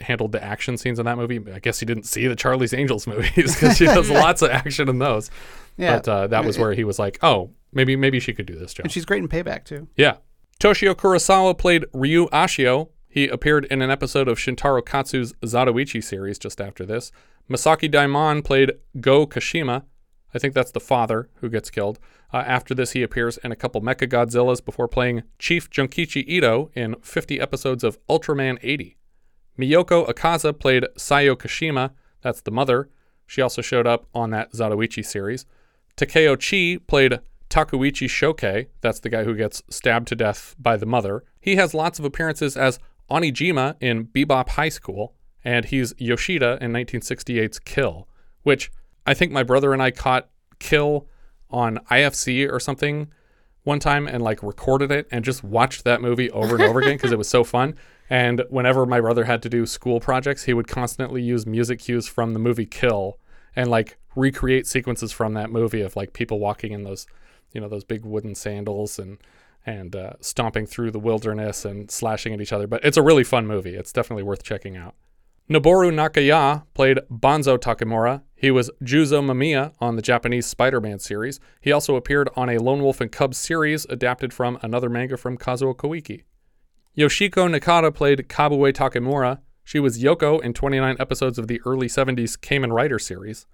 [0.00, 1.40] handled the action scenes in that movie.
[1.52, 4.88] I guess he didn't see the Charlie's Angels movies because she does lots of action
[4.88, 5.30] in those.
[5.76, 5.96] Yeah.
[5.96, 8.72] But uh, that was where he was like, oh, maybe maybe she could do this
[8.72, 8.84] job.
[8.84, 9.88] And she's great in Payback, too.
[9.96, 10.16] Yeah.
[10.60, 12.90] Toshio Kurosawa played Ryu Ashio.
[13.14, 17.12] He appeared in an episode of Shintaro Katsu's Zatoichi series just after this.
[17.48, 19.84] Masaki Daimon played Go Kashima.
[20.34, 22.00] I think that's the father who gets killed.
[22.32, 26.72] Uh, after this, he appears in a couple Mecha Godzillas before playing Chief Junkichi Ito
[26.74, 28.96] in 50 episodes of Ultraman 80.
[29.56, 31.92] Miyoko Akaza played Sayo Kashima.
[32.20, 32.90] That's the mother.
[33.28, 35.46] She also showed up on that Zatoichi series.
[35.96, 38.66] Takeo Chi played Tokuichi Shokei.
[38.80, 41.22] That's the guy who gets stabbed to death by the mother.
[41.40, 42.80] He has lots of appearances as
[43.10, 48.08] Onijima in Bebop High School, and he's Yoshida in 1968's Kill,
[48.42, 48.70] which
[49.06, 50.28] I think my brother and I caught
[50.58, 51.06] Kill
[51.50, 53.08] on IFC or something
[53.64, 56.96] one time and like recorded it and just watched that movie over and over again
[56.96, 57.74] because it was so fun.
[58.10, 62.06] And whenever my brother had to do school projects, he would constantly use music cues
[62.06, 63.18] from the movie Kill
[63.56, 67.06] and like recreate sequences from that movie of like people walking in those,
[67.52, 69.18] you know, those big wooden sandals and
[69.66, 72.66] and uh, stomping through the wilderness and slashing at each other.
[72.66, 73.74] But it's a really fun movie.
[73.74, 74.94] It's definitely worth checking out.
[75.48, 78.22] Noboru Nakaya played Banzo Takemura.
[78.34, 81.38] He was Juzo Mamiya on the Japanese Spider Man series.
[81.60, 85.36] He also appeared on a Lone Wolf and Cubs series adapted from another manga from
[85.36, 86.24] Kazuo Koike.
[86.96, 89.40] Yoshiko Nakata played Kobue Takemura.
[89.64, 93.46] She was Yoko in 29 episodes of the early 70s Kamen Rider series,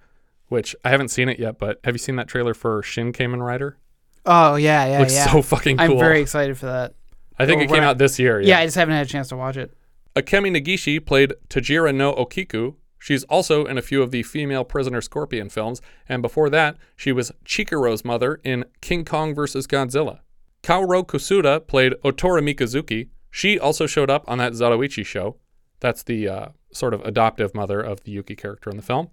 [0.46, 3.44] which I haven't seen it yet, but have you seen that trailer for Shin Kamen
[3.44, 3.78] Rider?
[4.26, 5.30] Oh yeah, yeah, Looks yeah.
[5.30, 5.92] so fucking cool.
[5.92, 6.94] I'm very excited for that.
[7.38, 8.40] I think it came out this year.
[8.40, 8.58] Yeah.
[8.58, 9.72] I just haven't had a chance to watch it.
[10.14, 12.74] Akemi Negishi played Tajira no Okiku.
[12.98, 17.12] She's also in a few of the female prisoner scorpion films, and before that, she
[17.12, 19.66] was Chikuro's mother in King Kong vs.
[19.66, 20.18] Godzilla.
[20.62, 23.08] Kaoru Kusuda played Otora Mikazuki.
[23.30, 25.36] She also showed up on that Zatoichi show.
[25.78, 29.08] That's the uh, sort of adoptive mother of the Yuki character in the film.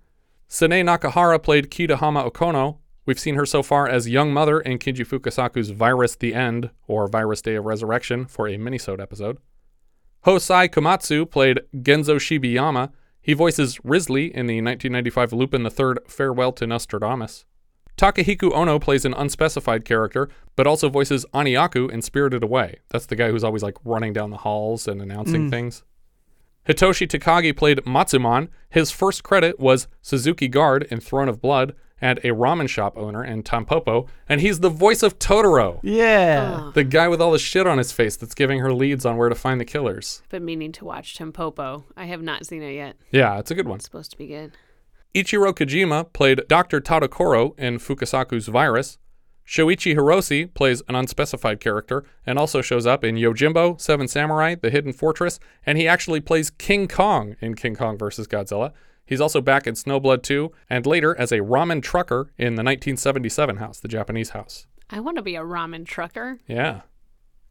[0.50, 2.80] Sanae Nakahara played Kitahama Okono.
[3.08, 7.08] We've seen her so far as young mother in Kinji Fukasaku's Virus the End, or
[7.08, 9.38] Virus Day of Resurrection, for a minisode episode.
[10.26, 12.92] Hosei Komatsu played Genzo Shibiyama.
[13.22, 17.46] He voices Risley in the 1995 Lupin III Farewell to Nostradamus.
[17.96, 20.28] Takahiko Ono plays an unspecified character,
[20.58, 22.80] but also voices Aniaku in Spirited Away.
[22.90, 25.50] That's the guy who's always like running down the halls and announcing mm.
[25.50, 25.84] things.
[26.68, 28.50] Hitoshi Takagi played Matsuman.
[28.70, 33.24] His first credit was Suzuki Guard in Throne of Blood and a ramen shop owner
[33.24, 36.58] in Tampopo, and he's the voice of Totoro, Yeah.
[36.60, 36.72] Ah.
[36.74, 39.30] the guy with all the shit on his face that's giving her leads on where
[39.30, 40.22] to find the killers.
[40.30, 41.84] Been meaning to watch Tampopo.
[41.96, 42.96] I have not seen it yet.
[43.12, 43.78] Yeah, it's a good one.
[43.78, 44.52] It's supposed to be good.
[45.16, 46.80] Ichiro Kojima played Dr.
[46.82, 48.98] Tadokoro in Fukasaku's Virus.
[49.48, 54.70] Shoichi Hirose plays an unspecified character and also shows up in Yojimbo, Seven Samurai, The
[54.70, 58.28] Hidden Fortress, and he actually plays King Kong in King Kong vs.
[58.28, 58.74] Godzilla.
[59.08, 63.58] He's also back in Snowblood 2 and later as a ramen trucker in the 1977
[63.58, 64.68] house, the Japanese house.
[64.90, 66.40] I want to be a ramen trucker.
[66.46, 66.82] Yeah.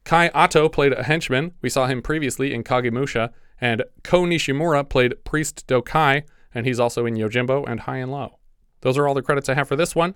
[0.05, 1.53] Kai Ato played a henchman.
[1.63, 3.31] We saw him previously in Kagemusha.
[3.61, 8.39] And Ko Nishimura played Priest Dokai, and he's also in Yojimbo and High and Low.
[8.83, 10.15] Those are all the credits I have for this one.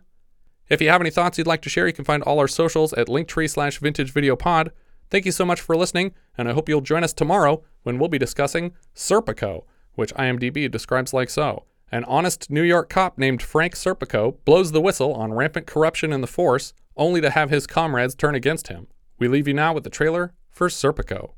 [0.68, 2.92] If you have any thoughts you'd like to share, you can find all our socials
[2.92, 4.70] at linktree slash vintage video pod.
[5.10, 8.08] Thank you so much for listening, and I hope you'll join us tomorrow when we'll
[8.08, 9.64] be discussing Serpico,
[9.94, 11.64] which IMDb describes like so.
[11.92, 16.20] An honest New York cop named Frank Serpico blows the whistle on rampant corruption in
[16.20, 18.86] the force, only to have his comrades turn against him.
[19.18, 21.32] We leave you now with the trailer for Serpico,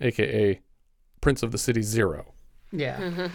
[0.00, 0.60] aka
[1.20, 2.32] Prince of the City Zero.
[2.70, 2.98] Yeah.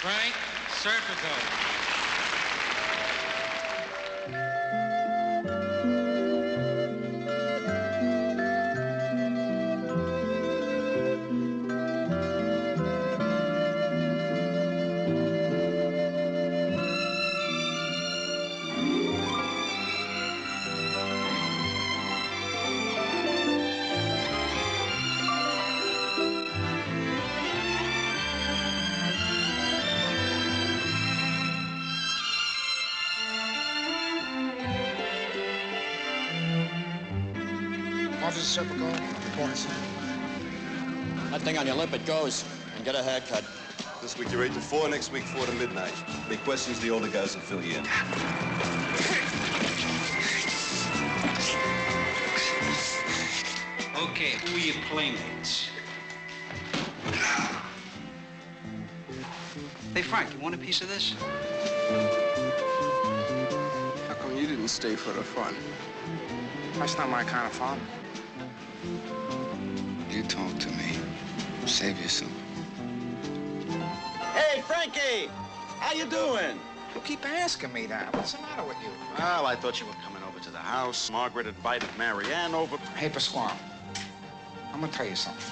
[0.00, 0.34] Frank
[0.68, 1.69] Serpico.
[38.50, 38.90] Officer Serpico,
[39.30, 39.70] report, sir.
[41.30, 42.44] That thing on your lip, it goes.
[42.74, 43.44] And get a haircut.
[44.02, 45.94] This week you're 8 to 4, next week 4 to midnight.
[46.28, 47.84] Big questions, the older guys will fill you in.
[54.02, 55.68] Okay, who are your playmates?
[59.94, 61.14] Hey, Frank, you want a piece of this?
[64.08, 65.54] How come you didn't stay for the fun?
[66.80, 67.78] That's not my kind of fun.
[71.80, 72.30] Save yourself.
[74.34, 75.30] Hey, Frankie!
[75.78, 76.58] How you doing?
[76.94, 78.14] You keep asking me that.
[78.14, 78.90] What's the matter with you?
[79.18, 81.10] Well, I thought you were coming over to the house.
[81.10, 82.76] Margaret invited Marianne over.
[82.96, 83.54] Hey, Pasquale.
[84.74, 85.42] I'm gonna tell you something.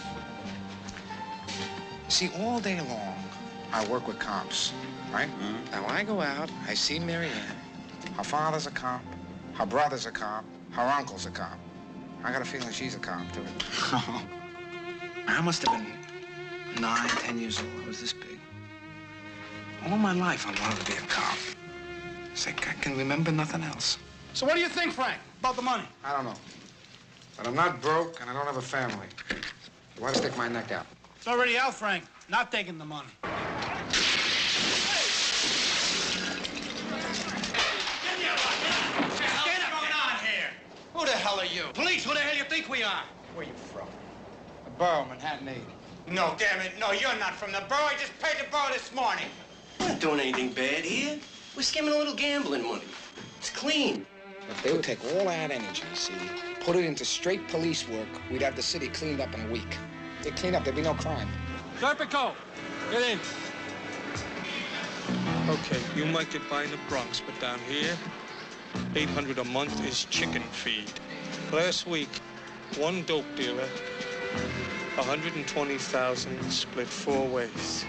[2.09, 3.14] See, all day long,
[3.72, 4.74] I work with cops,
[5.11, 5.31] right?
[5.31, 5.70] Mm-hmm.
[5.72, 7.57] Now, when I go out, I see Marianne.
[8.18, 9.01] Her father's a cop,
[9.55, 11.59] her brother's a cop, her uncle's a cop.
[12.22, 13.47] I got a feeling she's a cop, too.
[15.26, 15.97] I must have been
[16.80, 17.84] nine, ten years old.
[17.84, 18.38] I was this big.
[19.86, 21.36] All my life, I wanted to be a cop.
[22.32, 23.98] It's like I can remember nothing else.
[24.34, 25.84] So what do you think, Frank, about the money?
[26.04, 26.34] I don't know.
[27.36, 29.06] But I'm not broke, and I don't have a family.
[29.96, 30.86] You want to stick my neck out?
[31.16, 32.04] It's already out, Frank.
[32.28, 33.08] Not taking the money.
[33.22, 33.30] What's
[39.44, 40.50] going on here?
[40.94, 41.64] Who the hell are you?
[41.74, 43.04] Police, who the hell do you think we are?
[43.34, 43.88] Where you from?
[44.64, 45.78] The borough, Manhattan 80.
[46.11, 46.72] No, damn it.
[46.80, 47.84] No, you're not from the borough.
[47.84, 49.26] I just paid the borough this morning.
[49.78, 51.18] We're not doing anything bad here.
[51.54, 52.82] We're skimming a little gambling money.
[53.38, 54.06] It's clean.
[54.48, 56.14] If they would take all that energy, see,
[56.61, 59.76] put it into straight police work, we'd have the city cleaned up in a week.
[60.22, 61.28] They clean up, there'd be no crime.
[61.78, 62.32] Serpico,
[62.90, 63.18] get in.
[65.50, 67.94] Okay, you might get by in the Bronx, but down here,
[68.94, 70.90] 800 a month is chicken feed.
[71.52, 72.09] Last week,
[72.78, 73.68] one dope dealer,
[74.99, 77.84] 120,000 split four ways.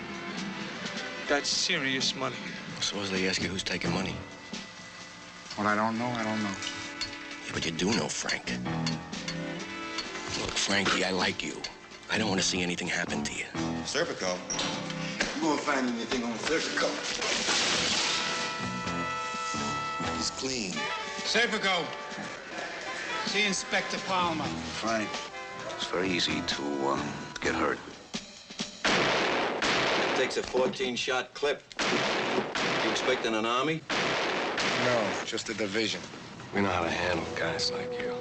[1.28, 2.36] That's serious money.
[2.82, 4.16] Suppose they ask you who's taking money.
[5.56, 6.56] What I don't know, I don't know.
[7.46, 8.54] Yeah, but you do know Frank.
[10.40, 11.60] Look, Frankie, I like you.
[12.12, 13.46] I don't want to see anything happen to you.
[13.86, 14.38] Serpico?
[15.42, 16.90] You won't find anything on Serpico.
[20.16, 20.72] He's clean.
[21.26, 21.84] Serpico.
[23.26, 24.46] See Inspector Palmer.
[24.80, 25.10] Frank,
[25.80, 27.00] it's very easy to um,
[27.40, 27.80] get hurt.
[28.84, 31.64] It takes a 14-shot clip.
[32.84, 33.80] You expecting an army?
[34.84, 36.02] No, just a division.
[36.54, 38.14] We know how to handle guys like you.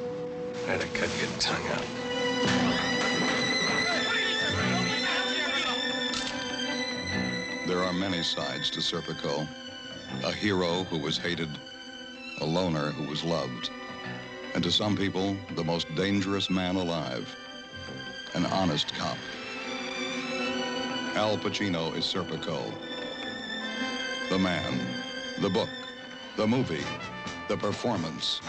[0.68, 1.84] I had to cut your tongue out.
[7.66, 9.48] There are many sides to Serpico.
[10.24, 11.50] A hero who was hated,
[12.40, 13.70] a loner who was loved,
[14.54, 17.34] and to some people, the most dangerous man alive,
[18.35, 19.16] an honest cop.
[21.14, 22.72] Al Pacino is Serpico.
[24.29, 24.79] The man,
[25.41, 25.70] the book,
[26.37, 26.85] the movie,
[27.49, 28.41] the performance,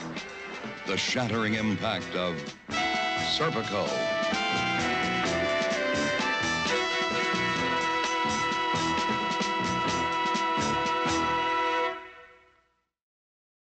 [0.86, 2.36] the shattering impact of
[3.38, 3.88] Serpico.